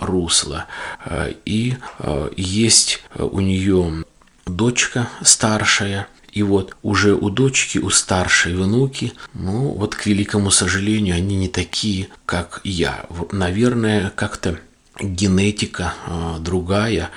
русло. 0.00 0.66
А, 1.04 1.28
и 1.44 1.76
а, 1.98 2.30
есть 2.36 3.02
у 3.16 3.40
нее 3.40 4.04
дочка 4.46 5.08
старшая, 5.22 6.08
и 6.32 6.42
вот 6.42 6.76
уже 6.82 7.14
у 7.14 7.28
дочки, 7.28 7.78
у 7.78 7.90
старшей 7.90 8.54
внуки, 8.54 9.12
ну 9.34 9.70
вот 9.70 9.94
к 9.94 10.06
великому 10.06 10.50
сожалению, 10.50 11.16
они 11.16 11.36
не 11.36 11.48
такие, 11.48 12.08
как 12.26 12.60
я. 12.64 13.06
Наверное, 13.32 14.10
как-то 14.10 14.58
генетика 15.00 15.94
а, 16.06 16.38
другая, 16.38 17.10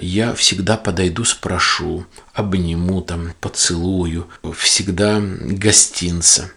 я 0.00 0.34
всегда 0.34 0.76
подойду, 0.76 1.24
спрошу, 1.24 2.06
обниму 2.32 3.00
там, 3.02 3.32
поцелую, 3.40 4.28
всегда 4.56 5.20
гостинца. 5.20 6.50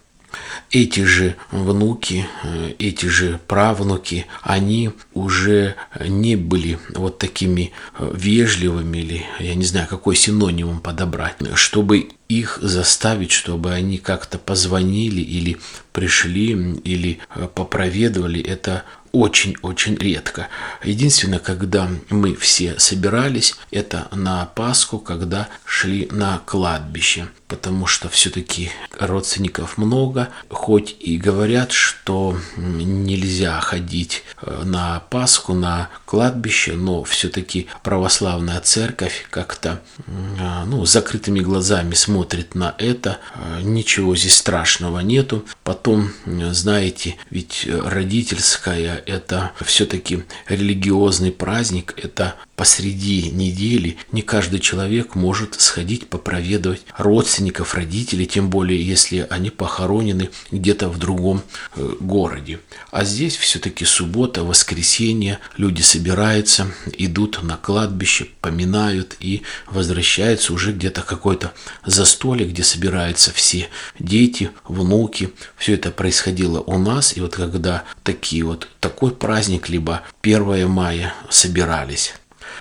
Эти 0.72 1.02
же 1.02 1.36
внуки, 1.52 2.26
э, 2.44 2.74
эти 2.80 3.06
же 3.06 3.40
правнуки, 3.48 4.26
они 4.42 4.92
уже 5.14 5.76
не 6.04 6.36
были 6.36 6.80
вот 6.96 7.20
такими 7.20 7.72
э, 8.00 8.12
вежливыми 8.16 8.98
или, 8.98 9.26
я 9.40 9.54
не 9.54 9.66
знаю, 9.66 9.88
какой 9.88 10.16
синонимом 10.16 10.80
подобрать, 10.80 11.36
чтобы 11.54 12.10
их 12.28 12.58
заставить, 12.60 13.32
чтобы 13.32 13.72
они 13.72 14.00
как-то 14.00 14.40
позвонили 14.40 15.22
или 15.22 15.58
пришли 15.92 16.54
или 16.84 17.20
попроведывали, 17.54 18.42
это 18.42 18.84
очень-очень 19.14 19.96
редко. 19.96 20.50
Единственное, 20.84 21.40
когда 21.40 21.88
мы 22.10 22.36
все 22.36 22.78
собирались, 22.80 23.56
это 23.72 24.08
на 24.12 24.46
Пасху, 24.48 24.98
когда 24.98 25.48
шли 25.66 26.10
на 26.12 26.40
кладбище 26.46 27.28
потому 27.54 27.86
что 27.86 28.10
все-таки 28.10 28.72
родственников 29.00 29.78
много, 29.78 30.30
хоть 30.50 30.96
и 31.00 31.18
говорят, 31.18 31.72
что 31.72 32.36
нельзя 32.58 33.60
ходить 33.60 34.24
э, 34.42 34.64
на 34.64 35.02
Пасху, 35.12 35.54
на 35.54 35.90
кладбище, 36.06 36.74
но 36.74 37.04
все-таки 37.04 37.68
православная 37.84 38.60
церковь 38.60 39.28
как-то 39.30 39.82
э, 40.08 40.64
ну, 40.66 40.84
закрытыми 40.86 41.42
глазами 41.42 41.94
смотрит 41.94 42.56
на 42.56 42.74
это, 42.80 43.20
э, 43.36 43.62
ничего 43.62 44.16
здесь 44.16 44.38
страшного 44.38 45.02
нету. 45.02 45.46
Потом, 45.64 46.12
знаете, 46.26 47.18
ведь 47.30 47.68
родительская 47.68 49.03
это 49.06 49.52
все-таки 49.66 50.24
религиозный 50.48 51.32
праздник, 51.32 51.94
это 51.98 52.36
посреди 52.56 53.30
недели 53.32 53.98
не 54.12 54.22
каждый 54.22 54.60
человек 54.60 55.16
может 55.16 55.60
сходить 55.60 56.08
попроведывать 56.08 56.86
родственников, 56.98 57.76
родителей, 57.76 58.26
тем 58.26 58.50
более 58.50 58.82
если 58.82 59.28
они 59.30 59.50
похоронены 59.50 60.30
где-то 60.52 60.90
в 60.90 60.98
другом 60.98 61.42
э, 61.76 61.96
городе. 62.00 62.60
А 62.92 63.04
здесь 63.04 63.36
все-таки 63.36 63.86
суббота, 63.86 64.44
воскресенье, 64.44 65.40
люди 65.58 65.82
собираются, 65.82 66.68
идут 66.98 67.42
на 67.44 67.58
кладбище, 67.58 68.28
поминают 68.42 69.16
и 69.20 69.42
возвращаются 69.68 70.54
уже 70.54 70.74
где-то 70.74 71.02
какое-то 71.02 71.54
застолье, 71.86 72.48
где 72.48 72.64
собираются 72.64 73.32
все 73.32 73.70
дети, 74.00 74.52
внуки. 74.68 75.34
Все 75.58 75.74
это 75.74 75.92
происходило 75.92 76.60
у 76.60 76.78
нас, 76.78 77.18
и 77.18 77.22
вот 77.22 77.36
когда 77.36 77.84
такие 78.04 78.44
вот 78.44 78.68
такой 78.80 79.12
праздник, 79.12 79.70
либо 79.70 80.04
1 80.22 80.70
мая 80.70 81.14
собирались, 81.30 82.14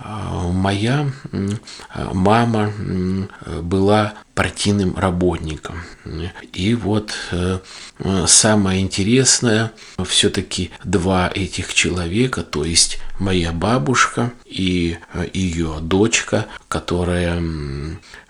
моя 0.05 1.11
мама 2.13 2.73
была 3.63 4.15
партийным 4.35 4.97
работником. 4.97 5.83
И 6.53 6.75
вот 6.75 7.13
э, 7.31 7.59
самое 8.27 8.81
интересное, 8.81 9.73
все-таки 10.05 10.71
два 10.85 11.31
этих 11.33 11.75
человека, 11.75 12.43
то 12.43 12.65
есть 12.65 12.99
моя 13.19 13.53
бабушка 13.53 14.33
и 14.47 14.99
э, 15.13 15.29
ее 15.33 15.79
дочка, 15.81 16.47
которая 16.69 17.43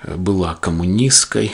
была 0.04 0.54
коммунисткой 0.54 1.52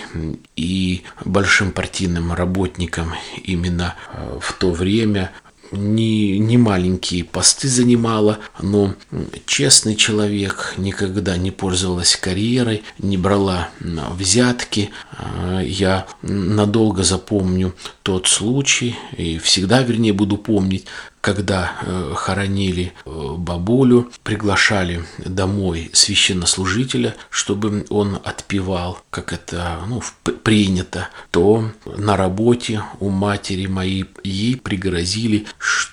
и 0.57 1.03
большим 1.25 1.73
партийным 1.73 2.33
работником 2.33 3.13
именно 3.45 3.95
э, 4.13 4.39
в 4.41 4.53
то 4.55 4.73
время 4.73 5.31
не, 5.73 6.39
не 6.39 6.57
маленькие 6.57 7.25
посты 7.25 7.69
занимала, 7.69 8.39
но 8.61 8.95
честный 9.47 9.97
человек, 9.97 10.75
никогда 10.77 11.37
не 11.37 11.51
пользовалась 11.51 12.17
карьерой, 12.17 12.83
не 12.99 13.17
брала 13.17 13.71
взятки. 13.81 14.91
А, 15.13 15.61
я 15.61 16.07
надолго 16.23 17.03
запомню 17.03 17.75
тот 18.09 18.27
случай 18.27 18.97
и 19.19 19.37
всегда, 19.37 19.83
вернее, 19.83 20.15
буду 20.15 20.39
помнить, 20.39 20.87
когда 21.21 21.73
э, 21.83 22.15
хоронили 22.17 22.95
э, 23.05 23.35
бабулю, 23.37 24.11
приглашали 24.23 25.05
домой 25.19 25.91
священнослужителя, 25.93 27.17
чтобы 27.29 27.85
он 27.91 28.19
отпевал, 28.25 28.99
как 29.11 29.35
это 29.35 29.81
ну, 29.87 30.03
принято, 30.43 31.11
то 31.31 31.71
на 31.85 32.17
работе 32.17 32.83
у 32.99 33.11
матери 33.11 33.67
моей 33.67 34.07
ей 34.25 34.57
пригрозили, 34.57 35.45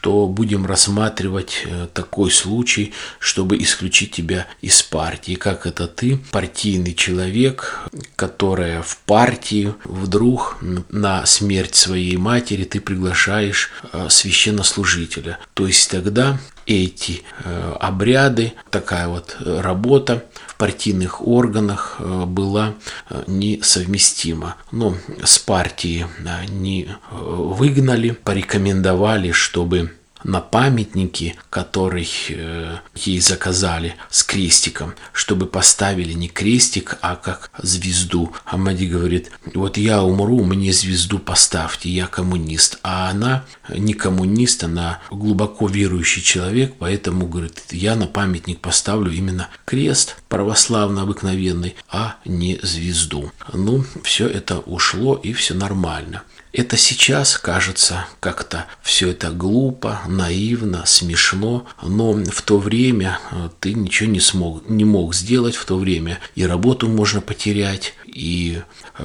что 0.05 0.27
будем 0.27 0.67
рассматривать 0.67 1.63
э, 1.65 1.87
такой 1.91 2.29
случай, 2.29 2.93
чтобы 3.17 3.57
исключить 3.57 4.11
тебя 4.11 4.45
из 4.61 4.83
партии. 4.83 5.33
Как 5.33 5.65
это 5.65 5.87
ты, 5.87 6.19
партийный 6.31 6.93
человек, 6.93 7.79
которая 8.15 8.83
в 8.83 8.97
партии, 8.97 9.73
вдруг 9.83 10.57
на 10.91 11.25
смерть 11.25 11.73
своей 11.73 12.17
матери 12.17 12.65
ты 12.65 12.81
приглашаешь 12.81 13.71
священнослужителя 14.09 14.75
служителя. 15.15 15.39
То 15.55 15.65
есть 15.65 15.89
тогда 15.89 16.37
эти 16.65 17.23
э, 17.43 17.75
обряды, 17.79 18.53
такая 18.69 19.07
вот 19.07 19.37
работа 19.39 20.25
в 20.47 20.55
партийных 20.55 21.25
органах 21.25 21.97
э, 21.99 22.25
была 22.25 22.73
э, 23.09 23.23
несовместима. 23.27 24.55
Но 24.71 24.95
с 25.23 25.37
партии 25.37 26.07
не 26.49 26.89
выгнали, 27.11 28.11
порекомендовали, 28.11 29.31
чтобы 29.31 29.91
на 30.25 30.41
памятнике, 30.41 31.35
который 31.51 32.09
э, 32.29 32.77
ей 32.95 33.19
заказали 33.19 33.95
с 34.09 34.23
крестиком, 34.23 34.95
чтобы 35.13 35.45
поставили 35.45 36.13
не 36.13 36.27
крестик, 36.27 36.97
а 37.01 37.15
как 37.15 37.51
звезду. 37.61 38.33
А 38.43 38.57
Мади 38.57 38.87
говорит, 38.87 39.31
вот 39.53 39.77
я 39.77 40.01
умру, 40.01 40.43
мне 40.43 40.73
звезду 40.73 41.19
поставьте, 41.19 41.89
я 41.89 42.07
коммунист. 42.07 42.79
А 42.81 43.09
она 43.09 43.45
не 43.69 43.93
коммунист, 43.93 44.63
она 44.63 44.99
глубоко 45.11 45.67
верующий 45.67 46.23
человек, 46.23 46.73
поэтому, 46.79 47.27
говорит, 47.27 47.61
я 47.71 47.95
на 47.95 48.07
памятник 48.07 48.59
поставлю 48.59 49.11
именно 49.11 49.49
крест 49.63 50.17
православно 50.27 51.03
обыкновенный, 51.03 51.75
а 51.87 52.15
не 52.25 52.59
звезду. 52.63 53.31
Ну, 53.53 53.85
все 54.03 54.27
это 54.27 54.57
ушло 54.59 55.15
и 55.15 55.33
все 55.33 55.53
нормально. 55.53 56.23
Это 56.55 56.77
сейчас 56.77 57.37
кажется 57.37 58.07
как-то 58.21 58.65
все 58.81 59.09
это 59.09 59.29
глупо, 59.31 59.99
наивно, 60.07 60.85
смешно, 60.85 61.67
но 61.83 62.13
в 62.13 62.41
то 62.43 62.59
время 62.59 63.19
э, 63.29 63.49
ты 63.59 63.73
ничего 63.73 64.09
не 64.09 64.21
смог, 64.21 64.69
не 64.69 64.85
мог 64.85 65.13
сделать 65.13 65.55
в 65.55 65.65
то 65.65 65.77
время. 65.77 66.19
И 66.33 66.45
работу 66.45 66.87
можно 66.87 67.19
потерять, 67.19 67.93
и 68.05 68.61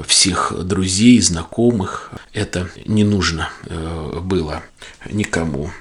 всех 0.07 0.55
друзей, 0.65 1.21
знакомых. 1.21 2.13
Это 2.33 2.71
не 2.87 3.03
нужно 3.03 3.51
э, 3.67 4.21
было 4.23 4.63
никому. 5.11 5.73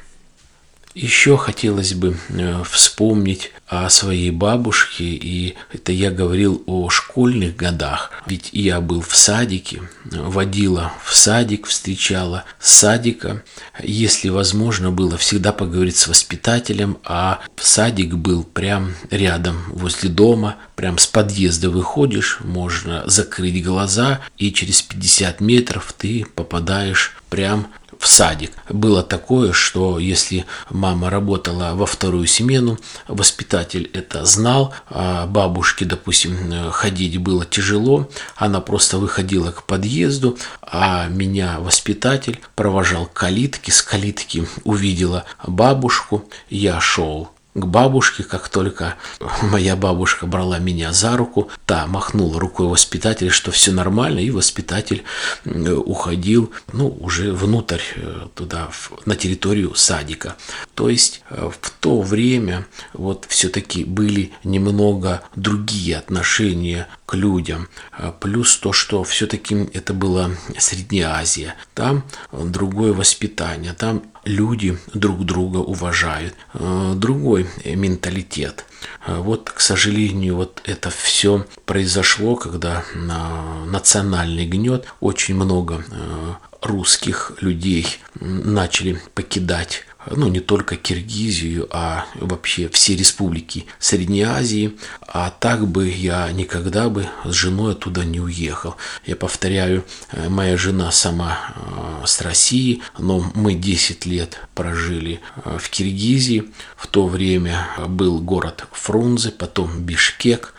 Еще 0.95 1.37
хотелось 1.37 1.93
бы 1.93 2.17
э, 2.29 2.63
вспомнить 2.63 3.51
о 3.67 3.87
своей 3.91 4.31
бабушке, 4.31 5.03
и 5.03 5.55
это 5.71 5.91
я 5.91 6.09
говорил 6.09 6.63
о 6.65 6.89
школьных 6.89 7.55
годах, 7.55 8.11
ведь 8.25 8.49
я 8.53 8.81
был 8.81 9.01
в 9.01 9.15
садике, 9.15 9.83
водила 10.05 10.91
в 11.03 11.15
садик, 11.15 11.67
встречала 11.67 12.45
садика, 12.59 13.43
если 13.83 14.29
возможно 14.29 14.89
было 14.89 15.17
всегда 15.17 15.53
поговорить 15.53 15.97
с 15.97 16.07
воспитателем, 16.07 16.97
а 17.03 17.41
садик 17.57 18.15
был 18.15 18.43
прям 18.43 18.95
рядом, 19.11 19.63
возле 19.67 20.09
дома, 20.09 20.55
прям 20.75 20.97
с 20.97 21.05
подъезда 21.05 21.69
выходишь, 21.69 22.39
можно 22.41 23.03
закрыть 23.05 23.63
глаза, 23.63 24.21
и 24.39 24.51
через 24.51 24.81
50 24.81 25.39
метров 25.41 25.93
ты 25.95 26.25
попадаешь 26.33 27.15
прям 27.29 27.67
в 27.99 28.07
садик. 28.07 28.53
Было 28.69 29.03
такое, 29.03 29.51
что 29.51 29.99
если 29.99 30.45
мама 30.69 31.09
работала 31.09 31.73
во 31.75 31.85
вторую 31.85 32.27
смену, 32.27 32.79
воспитатель 33.07 33.91
это 33.93 34.25
знал, 34.25 34.73
а 34.89 35.27
бабушке, 35.27 35.85
допустим, 35.85 36.71
ходить 36.71 37.17
было 37.17 37.45
тяжело, 37.45 38.09
она 38.37 38.61
просто 38.61 38.97
выходила 38.97 39.51
к 39.51 39.63
подъезду, 39.63 40.37
а 40.61 41.07
меня 41.09 41.59
воспитатель 41.59 42.39
провожал 42.55 43.05
к 43.05 43.13
калитке, 43.13 43.71
с 43.71 43.81
калитки 43.81 44.47
увидела 44.63 45.25
бабушку, 45.45 46.23
я 46.49 46.79
шел 46.79 47.29
к 47.59 47.65
бабушке, 47.65 48.23
как 48.23 48.49
только 48.49 48.95
моя 49.41 49.75
бабушка 49.75 50.25
брала 50.25 50.59
меня 50.59 50.93
за 50.93 51.17
руку, 51.17 51.49
та 51.65 51.87
махнула 51.87 52.39
рукой 52.39 52.67
воспитателя, 52.67 53.31
что 53.31 53.51
все 53.51 53.71
нормально, 53.71 54.19
и 54.19 54.31
воспитатель 54.31 55.03
уходил, 55.45 56.51
ну, 56.73 56.87
уже 56.87 57.33
внутрь 57.33 57.81
э, 57.95 58.27
туда, 58.35 58.69
на 59.05 59.15
территорию 59.15 59.75
садика. 59.75 60.35
То 60.75 60.89
есть 60.89 61.21
э, 61.29 61.49
в 61.59 61.69
то 61.79 62.01
время 62.01 62.65
вот 62.93 63.25
все-таки 63.27 63.83
были 63.83 64.31
немного 64.43 65.21
другие 65.35 65.97
отношения 65.97 66.87
к 67.05 67.15
людям. 67.15 67.67
Э, 67.97 68.11
плюс 68.19 68.57
то, 68.57 68.73
что 68.73 69.03
все-таки 69.03 69.69
это 69.73 69.93
была 69.93 70.31
Средняя 70.57 71.15
Азия. 71.15 71.55
Там 71.73 72.03
другое 72.31 72.93
воспитание, 72.93 73.73
там 73.73 74.03
люди 74.23 74.77
друг 74.93 75.25
друга 75.25 75.57
уважают, 75.57 76.35
э, 76.53 76.93
другой 76.95 77.47
менталитет. 77.65 78.65
Э, 79.05 79.17
вот, 79.17 79.49
к 79.49 79.59
сожалению, 79.59 80.35
вот 80.35 80.61
это 80.65 80.89
все 80.89 81.45
произошло, 81.65 82.35
когда 82.35 82.83
на 82.95 83.65
национальный 83.65 84.45
гнет 84.45 84.85
очень 84.99 85.35
много 85.35 85.83
э, 85.89 86.33
русских 86.61 87.33
людей 87.41 87.87
начали 88.19 89.01
покидать 89.15 89.85
ну, 90.15 90.27
не 90.27 90.39
только 90.39 90.75
Киргизию, 90.75 91.67
а 91.71 92.05
вообще 92.15 92.69
все 92.69 92.95
республики 92.95 93.65
Средней 93.79 94.23
Азии. 94.23 94.77
А 95.01 95.29
так 95.29 95.67
бы 95.67 95.89
я 95.89 96.31
никогда 96.31 96.89
бы 96.89 97.07
с 97.25 97.31
женой 97.31 97.73
оттуда 97.73 98.03
не 98.05 98.19
уехал. 98.19 98.75
Я 99.05 99.15
повторяю, 99.15 99.85
э, 100.11 100.29
моя 100.29 100.57
жена 100.57 100.91
сама 100.91 101.37
э, 101.55 102.05
с 102.05 102.21
России, 102.21 102.81
но 102.97 103.31
мы 103.35 103.53
10 103.53 104.05
лет 104.05 104.39
прожили 104.55 105.19
э, 105.45 105.57
в 105.59 105.69
Киргизии. 105.69 106.51
В 106.75 106.87
то 106.87 107.07
время 107.07 107.67
был 107.87 108.19
город 108.19 108.65
Фрунзе, 108.71 109.31
потом 109.31 109.81
Бишкек. 109.81 110.53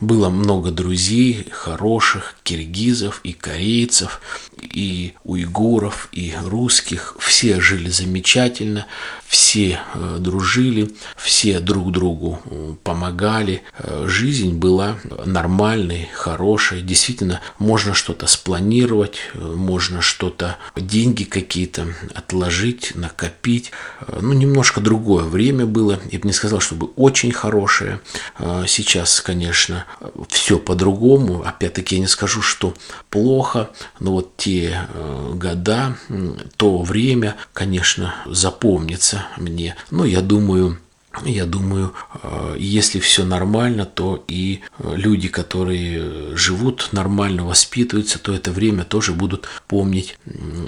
Было 0.00 0.30
много 0.30 0.70
друзей 0.70 1.46
хороших, 1.50 2.36
киргизов 2.42 3.20
и 3.24 3.32
корейцев, 3.32 4.20
и 4.60 5.14
уйгуров, 5.24 6.08
и 6.12 6.34
русских. 6.42 7.16
Все 7.18 7.60
жили 7.60 7.90
замечательно 7.90 8.86
все 9.30 9.78
э, 9.94 10.16
дружили, 10.18 10.90
все 11.16 11.60
друг 11.60 11.92
другу 11.92 12.40
э, 12.44 12.74
помогали. 12.82 13.62
Э, 13.78 14.06
жизнь 14.08 14.54
была 14.54 14.96
нормальной, 15.24 16.08
хорошей. 16.12 16.82
Действительно, 16.82 17.40
можно 17.60 17.94
что-то 17.94 18.26
спланировать, 18.26 19.18
можно 19.34 20.00
что-то, 20.00 20.56
деньги 20.74 21.22
какие-то 21.22 21.86
отложить, 22.12 22.96
накопить. 22.96 23.70
Ну, 24.20 24.32
немножко 24.32 24.80
другое 24.80 25.22
время 25.22 25.64
было. 25.64 26.00
Я 26.10 26.18
бы 26.18 26.26
не 26.26 26.32
сказал, 26.32 26.58
чтобы 26.58 26.88
очень 26.96 27.30
хорошее. 27.30 28.00
Сейчас, 28.66 29.20
конечно, 29.20 29.49
все 30.28 30.58
по-другому. 30.58 31.42
Опять-таки, 31.42 31.96
я 31.96 32.00
не 32.00 32.06
скажу, 32.06 32.42
что 32.42 32.74
плохо, 33.10 33.70
но 33.98 34.12
вот 34.12 34.36
те 34.36 34.88
года, 35.34 35.96
то 36.56 36.82
время, 36.82 37.36
конечно, 37.52 38.14
запомнится 38.26 39.26
мне. 39.36 39.76
Но 39.90 40.04
я 40.04 40.20
думаю, 40.20 40.78
я 41.24 41.44
думаю, 41.44 41.92
э, 42.22 42.56
если 42.58 43.00
все 43.00 43.24
нормально, 43.24 43.84
то 43.84 44.24
и 44.28 44.60
э, 44.78 44.92
люди, 44.94 45.28
которые 45.28 46.36
живут 46.36 46.90
нормально, 46.92 47.44
воспитываются, 47.44 48.20
то 48.20 48.32
это 48.32 48.52
время 48.52 48.84
тоже 48.84 49.12
будут 49.12 49.48
помнить 49.66 50.18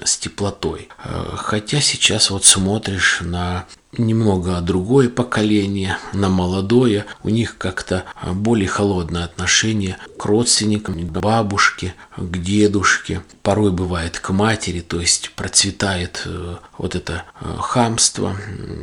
с 0.05 0.19
теплотой. 0.19 0.89
Э, 1.05 1.35
хотя 1.37 1.81
сейчас 1.81 2.31
вот 2.31 2.45
смотришь 2.45 3.21
на 3.21 3.67
немного 3.99 4.61
другое 4.61 5.09
поколение, 5.09 5.99
на 6.13 6.29
молодое, 6.29 7.05
у 7.23 7.29
них 7.29 7.59
как-то 7.59 8.05
более 8.33 8.69
холодное 8.69 9.25
отношение 9.25 9.99
к 10.19 10.25
родственникам, 10.25 10.95
к 10.95 11.11
бабушке, 11.21 11.95
к 12.17 12.39
дедушке, 12.39 13.23
порой 13.43 13.71
бывает 13.71 14.19
к 14.19 14.31
матери, 14.31 14.81
то 14.81 15.01
есть 15.01 15.33
процветает 15.37 16.23
э, 16.25 16.57
вот 16.79 16.95
это 16.95 17.25
э, 17.41 17.55
хамство, 17.61 18.37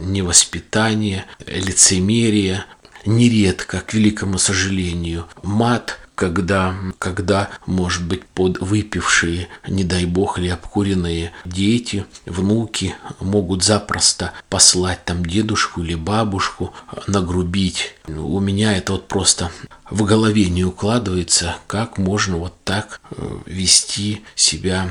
невоспитание, 0.04 1.26
лицемерие, 1.45 2.65
нередко, 3.06 3.82
к 3.82 3.93
великому 3.93 4.38
сожалению, 4.38 5.26
мат, 5.41 5.98
когда, 6.19 6.75
когда, 6.97 7.49
может 7.65 8.05
быть, 8.05 8.25
под 8.25 8.60
выпившие, 8.60 9.47
не 9.65 9.86
дай 9.86 10.03
бог, 10.03 10.38
или 10.38 10.49
обкуренные 10.49 11.32
дети, 11.45 12.05
внуки 12.25 12.93
могут 13.21 13.63
запросто 13.63 14.34
послать 14.49 15.05
там 15.05 15.25
дедушку 15.25 15.82
или 15.82 15.95
бабушку, 15.95 16.73
нагрубить. 17.08 17.95
У 18.10 18.41
меня 18.41 18.75
это 18.75 18.91
вот 18.91 19.08
просто 19.08 19.49
в 19.89 20.03
голове 20.03 20.49
не 20.49 20.65
укладывается, 20.65 21.55
как 21.67 21.97
можно 21.97 22.36
вот 22.36 22.53
так 22.65 22.99
э, 23.12 23.38
вести 23.45 24.21
себя 24.36 24.89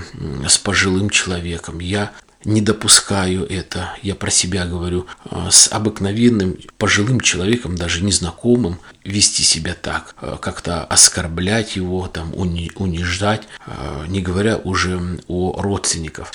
с 0.49 0.57
пожилым 0.57 1.11
человеком. 1.11 1.81
Я 1.81 2.13
не 2.45 2.61
допускаю 2.61 3.45
это, 3.45 3.97
я 4.03 4.15
про 4.15 4.31
себя 4.31 4.65
говорю, 4.65 5.07
э, 5.31 5.49
с 5.51 5.71
обыкновенным 5.71 6.57
пожилым 6.79 7.21
человеком, 7.21 7.77
даже 7.77 8.03
незнакомым, 8.03 8.79
вести 9.09 9.43
себя 9.43 9.75
так, 9.75 10.15
э, 10.21 10.37
как-то 10.41 10.85
оскорблять 10.85 11.77
его, 11.77 12.07
там, 12.09 12.33
унижать, 12.35 13.43
э, 13.67 14.05
не 14.09 14.21
говоря 14.21 14.57
уже 14.57 15.01
о 15.29 15.61
родственников. 15.61 16.33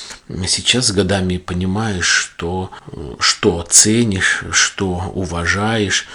Сейчас 0.48 0.88
с 0.88 0.92
годами 0.92 1.38
понимаешь, 1.38 2.06
что, 2.06 2.72
что 3.20 3.66
ценишь, 3.70 4.44
что 4.52 5.12
уважаешь, 5.14 6.08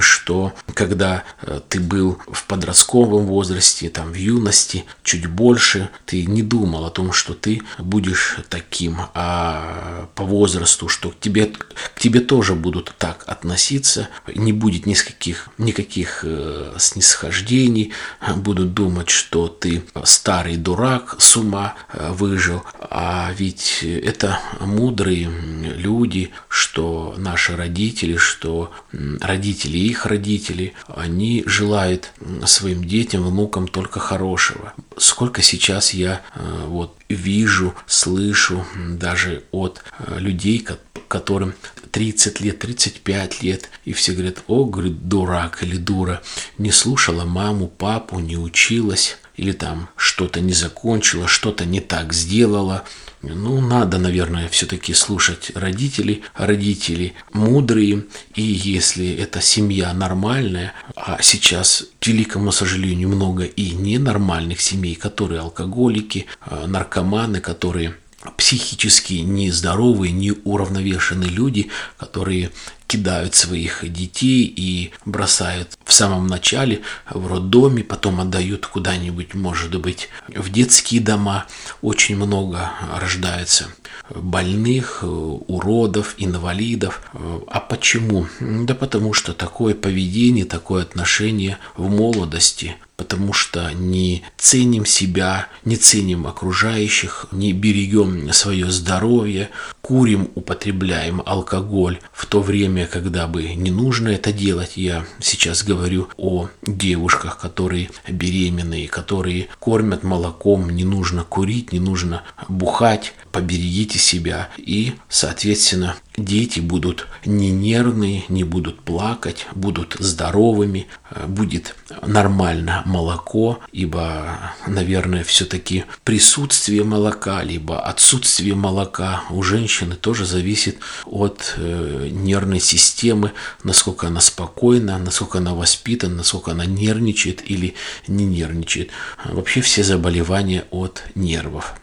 что 0.00 0.52
когда 0.74 1.24
ты 1.68 1.80
был 1.80 2.18
в 2.30 2.44
подростковом 2.44 3.26
возрасте, 3.26 3.88
там, 3.90 4.12
в 4.12 4.14
юности, 4.14 4.84
чуть 5.02 5.26
больше, 5.26 5.90
ты 6.04 6.24
не 6.24 6.42
думал 6.42 6.84
о 6.84 6.90
том, 6.90 7.12
что 7.12 7.34
ты 7.34 7.62
будешь 7.78 8.38
таким, 8.48 8.98
а 9.14 10.08
по 10.14 10.24
возрасту, 10.24 10.88
что 10.88 11.10
к 11.10 11.20
тебе, 11.20 11.46
к 11.46 11.98
тебе 11.98 12.20
тоже 12.20 12.54
будут 12.54 12.94
так 12.98 13.24
относиться, 13.26 14.08
не 14.34 14.52
будет 14.52 14.86
никаких, 14.86 15.48
никаких 15.58 16.05
э, 16.22 16.74
снисхождений, 16.78 17.92
будут 18.36 18.74
думать, 18.74 19.10
что 19.10 19.48
ты 19.48 19.84
старый 20.04 20.56
дурак 20.56 21.16
с 21.18 21.36
ума 21.36 21.74
э, 21.92 22.12
выжил, 22.12 22.62
а 22.80 23.30
ведь 23.36 23.82
это 23.82 24.40
мудрые 24.60 25.28
люди, 25.76 26.30
что 26.48 27.14
наши 27.16 27.56
родители, 27.56 28.16
что 28.16 28.72
родители 29.20 29.78
их 29.78 30.06
родители, 30.06 30.74
они 30.88 31.42
желают 31.46 32.12
своим 32.44 32.84
детям, 32.84 33.24
внукам 33.24 33.68
только 33.68 34.00
хорошего. 34.00 34.72
Сколько 34.96 35.42
сейчас 35.42 35.92
я 35.92 36.22
э, 36.34 36.64
вот 36.66 36.95
вижу, 37.08 37.74
слышу 37.86 38.66
даже 38.74 39.44
от 39.52 39.82
э, 39.98 40.18
людей, 40.18 40.66
которым 41.08 41.54
30 41.92 42.40
лет, 42.40 42.58
35 42.58 43.42
лет, 43.42 43.70
и 43.84 43.92
все 43.92 44.12
говорят, 44.12 44.42
о, 44.48 44.64
говорит, 44.64 45.08
дурак 45.08 45.62
или 45.62 45.76
дура, 45.76 46.22
не 46.58 46.70
слушала 46.70 47.24
маму, 47.24 47.68
папу, 47.68 48.18
не 48.18 48.36
училась, 48.36 49.16
или 49.36 49.52
там 49.52 49.88
что-то 49.96 50.40
не 50.40 50.52
закончила, 50.52 51.28
что-то 51.28 51.64
не 51.64 51.80
так 51.80 52.12
сделала. 52.12 52.84
Ну, 53.22 53.60
надо, 53.60 53.98
наверное, 53.98 54.48
все-таки 54.48 54.94
слушать 54.94 55.50
родителей. 55.54 56.22
Родители 56.34 57.14
мудрые, 57.32 58.04
и 58.34 58.42
если 58.42 59.14
эта 59.14 59.40
семья 59.40 59.92
нормальная, 59.92 60.74
а 60.94 61.20
сейчас, 61.22 61.86
к 61.98 62.06
великому 62.06 62.52
сожалению, 62.52 63.08
много 63.08 63.44
и 63.44 63.70
ненормальных 63.70 64.60
семей, 64.60 64.94
которые 64.94 65.40
алкоголики, 65.40 66.26
а, 66.40 66.66
наркоманы, 66.66 67.40
которые 67.40 67.94
психически 68.36 69.14
нездоровые, 69.14 70.12
неуравновешенные 70.12 71.30
люди, 71.30 71.70
которые 71.96 72.50
кидают 72.86 73.34
своих 73.34 73.90
детей 73.92 74.44
и 74.44 74.92
бросают 75.04 75.76
в 75.86 75.92
самом 75.92 76.26
начале 76.26 76.82
в 77.08 77.28
роддоме, 77.28 77.84
потом 77.84 78.20
отдают 78.20 78.66
куда-нибудь, 78.66 79.34
может 79.34 79.80
быть, 79.80 80.08
в 80.28 80.50
детские 80.50 81.00
дома. 81.00 81.46
Очень 81.80 82.16
много 82.16 82.72
рождается 83.00 83.68
больных, 84.10 85.02
уродов, 85.02 86.14
инвалидов. 86.18 87.00
А 87.46 87.60
почему? 87.60 88.26
Да 88.40 88.74
потому 88.74 89.12
что 89.12 89.32
такое 89.32 89.74
поведение, 89.74 90.44
такое 90.44 90.82
отношение 90.82 91.58
в 91.76 91.88
молодости 91.88 92.76
потому 92.96 93.32
что 93.32 93.70
не 93.72 94.24
ценим 94.38 94.86
себя, 94.86 95.48
не 95.64 95.76
ценим 95.76 96.26
окружающих, 96.26 97.26
не 97.30 97.52
берегем 97.52 98.32
свое 98.32 98.70
здоровье, 98.70 99.50
курим, 99.82 100.30
употребляем 100.34 101.22
алкоголь 101.24 102.00
в 102.12 102.26
то 102.26 102.40
время, 102.40 102.86
когда 102.86 103.26
бы 103.26 103.54
не 103.54 103.70
нужно 103.70 104.08
это 104.08 104.32
делать. 104.32 104.76
Я 104.76 105.04
сейчас 105.20 105.62
говорю 105.62 105.75
о 106.16 106.48
девушках, 106.62 107.38
которые 107.38 107.90
беременные, 108.08 108.88
которые 108.88 109.48
кормят 109.58 110.02
молоком, 110.02 110.70
не 110.70 110.84
нужно 110.84 111.24
курить, 111.24 111.72
не 111.72 111.80
нужно 111.80 112.22
бухать, 112.48 113.14
поберегите 113.32 113.98
себя. 113.98 114.48
И, 114.56 114.94
соответственно, 115.08 115.96
дети 116.16 116.60
будут 116.60 117.06
не 117.24 117.50
нервные, 117.50 118.24
не 118.28 118.44
будут 118.44 118.80
плакать, 118.80 119.46
будут 119.54 119.96
здоровыми, 119.98 120.86
э, 121.10 121.26
будет 121.26 121.76
нормально 122.06 122.82
молоко, 122.86 123.60
ибо, 123.72 124.54
наверное, 124.66 125.24
все-таки 125.24 125.84
присутствие 126.04 126.84
молока, 126.84 127.42
либо 127.42 127.80
отсутствие 127.80 128.54
молока 128.54 129.24
у 129.30 129.42
женщины 129.42 129.94
тоже 129.94 130.24
зависит 130.26 130.78
от 131.04 131.54
э, 131.56 132.08
нервной 132.10 132.60
системы, 132.60 133.32
насколько 133.62 134.06
она 134.08 134.20
спокойна, 134.20 134.98
насколько 134.98 135.38
она 135.38 135.54
воспитана, 135.54 136.16
насколько 136.16 136.52
она 136.52 136.64
нервничает 136.64 137.48
или 137.48 137.74
не 138.08 138.24
нервничает. 138.24 138.90
Вообще 139.24 139.60
все 139.60 139.82
заболевания 139.82 140.64
от 140.70 141.02
нервов. 141.14 141.74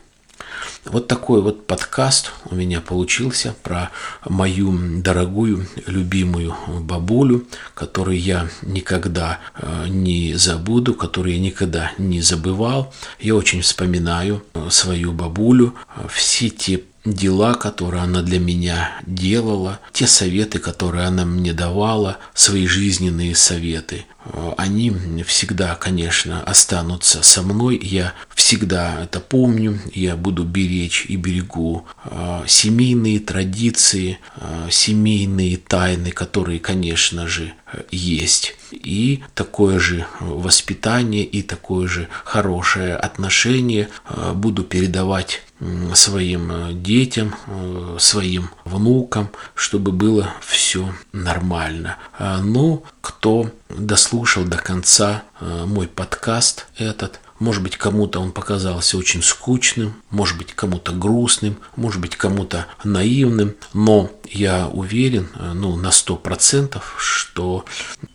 Вот 0.86 1.08
такой 1.08 1.42
вот 1.42 1.66
подкаст 1.66 2.34
у 2.46 2.56
меня 2.56 2.82
получился 2.82 3.56
про 3.64 3.90
мою 4.28 5.02
дорогую, 5.02 5.66
любимую 5.88 6.56
бабулю, 6.82 7.48
которую 7.74 8.20
я 8.20 8.50
никогда 8.62 9.40
э, 9.56 9.86
не 9.88 10.34
забуду, 10.34 10.94
которую 10.94 11.36
я 11.36 11.40
никогда 11.40 11.92
не 11.98 12.22
забывал. 12.22 12.94
Я 13.20 13.36
очень 13.36 13.62
вспоминаю 13.62 14.44
э, 14.54 14.68
свою 14.70 15.14
бабулю, 15.14 15.74
все 16.10 16.50
те 16.50 16.82
дела, 17.06 17.54
которые 17.54 18.04
она 18.04 18.22
для 18.22 18.40
меня 18.40 18.92
делала, 19.06 19.80
те 19.92 20.08
советы, 20.08 20.60
которые 20.60 21.06
она 21.06 21.26
мне 21.26 21.54
давала, 21.54 22.18
свои 22.34 22.68
жизненные 22.68 23.36
советы, 23.36 24.06
э, 24.10 24.13
они 24.58 24.92
всегда, 25.26 25.76
конечно, 25.76 26.44
останутся 26.44 27.24
со 27.24 27.42
мной. 27.42 27.80
Я 27.82 28.14
всегда 28.36 29.04
это 29.04 29.20
помню, 29.20 29.80
я 29.94 30.16
буду 30.16 30.44
беречь 30.44 31.06
и 31.08 31.16
берегу 31.16 31.86
э, 32.06 32.44
семейные 32.48 33.20
традиции, 33.20 34.20
э, 34.38 34.68
семейные 34.70 35.58
тайны, 35.58 36.12
которые, 36.12 36.60
конечно 36.60 37.28
же, 37.28 37.54
есть. 37.92 38.56
И 38.72 39.24
такое 39.34 39.80
же 39.80 40.06
воспитание, 40.20 41.24
и 41.24 41.42
такое 41.42 41.88
же 41.88 42.08
хорошее 42.24 42.96
отношение 42.96 43.90
буду 44.34 44.64
передавать 44.64 45.42
своим 45.94 46.52
э, 46.52 46.74
детям, 46.74 47.36
э, 47.48 47.98
своим 48.00 48.50
внукам, 48.66 49.30
чтобы 49.56 49.92
было 49.92 50.34
все 50.42 50.94
нормально. 51.12 51.98
А, 52.18 52.40
ну, 52.42 52.84
кто 53.04 53.52
дослушал 53.68 54.46
до 54.46 54.58
конца 54.58 55.24
э, 55.42 55.66
мой 55.68 55.90
подкаст 55.90 56.68
этот, 56.78 57.20
может 57.38 57.62
быть, 57.62 57.76
кому-то 57.76 58.22
он 58.22 58.32
показался 58.32 58.98
очень 58.98 59.22
скучным, 59.22 59.96
может 60.10 60.38
быть, 60.38 60.54
кому-то 60.54 60.94
грустным, 60.94 61.58
может 61.76 62.00
быть, 62.00 62.16
кому-то 62.16 62.66
наивным, 62.86 63.56
но 63.74 64.10
я 64.30 64.68
уверен, 64.68 65.30
ну, 65.54 65.76
на 65.76 65.92
сто 65.92 66.16
процентов, 66.16 66.96
что 66.98 67.66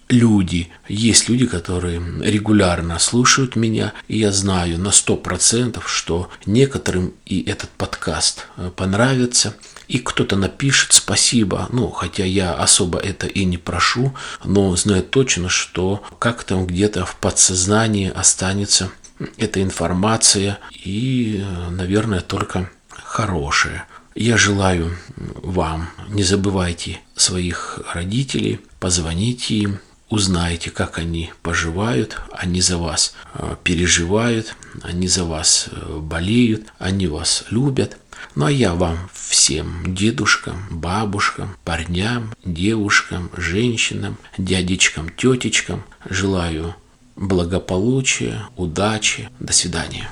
люди, 0.09 0.69
есть 0.89 1.29
люди, 1.29 1.47
которые 1.47 2.01
регулярно 2.21 2.99
слушают 2.99 3.57
меня, 3.57 3.93
и 4.09 4.19
я 4.19 4.33
знаю 4.33 4.79
на 4.79 4.91
сто 4.91 5.17
процентов, 5.17 5.91
что 5.91 6.31
некоторым 6.47 7.15
и 7.27 7.43
этот 7.43 7.71
подкаст 7.71 8.47
э, 8.57 8.71
понравится, 8.75 9.55
и 9.87 9.99
кто-то 9.99 10.37
напишет 10.37 10.93
спасибо, 10.93 11.69
ну, 11.73 11.91
хотя 11.91 12.25
я 12.25 12.55
особо 12.55 12.99
это 12.99 13.27
и 13.27 13.45
не 13.45 13.59
прошу, 13.59 14.15
но 14.45 14.75
знаю 14.77 15.03
точно, 15.03 15.49
что 15.49 16.03
как-то 16.19 16.63
где-то 16.63 17.05
в 17.05 17.17
подсознании 17.17 18.11
останется 18.11 18.91
эта 19.37 19.63
информация. 19.63 20.59
И, 20.73 21.43
э, 21.43 21.71
наверное, 21.71 22.21
только 22.21 22.71
хорошая. 22.89 23.87
Я 24.21 24.37
желаю 24.37 24.97
вам, 25.17 25.91
не 26.09 26.25
забывайте 26.25 26.99
своих 27.15 27.79
родителей, 27.95 28.59
позвоните 28.81 29.55
им, 29.55 29.79
узнайте, 30.09 30.71
как 30.71 30.99
они 30.99 31.31
поживают, 31.41 32.21
они 32.33 32.61
за 32.61 32.79
вас 32.79 33.15
э, 33.35 33.55
переживают, 33.63 34.57
они 34.83 35.07
за 35.07 35.23
вас 35.23 35.69
э, 35.71 35.99
болеют, 36.01 36.67
они 36.81 37.07
вас 37.07 37.45
любят. 37.51 37.97
Ну 38.35 38.47
а 38.47 38.51
я 38.51 38.75
вам 38.75 39.09
всем 39.15 39.95
дедушкам, 39.95 40.67
бабушкам, 40.69 41.57
парням, 41.63 42.35
девушкам, 42.45 43.31
женщинам, 43.37 44.17
дядечкам, 44.37 45.11
тетечкам 45.11 45.85
желаю 46.11 46.75
благополучия, 47.15 48.49
удачи. 48.57 49.31
До 49.39 49.53
свидания. 49.53 50.11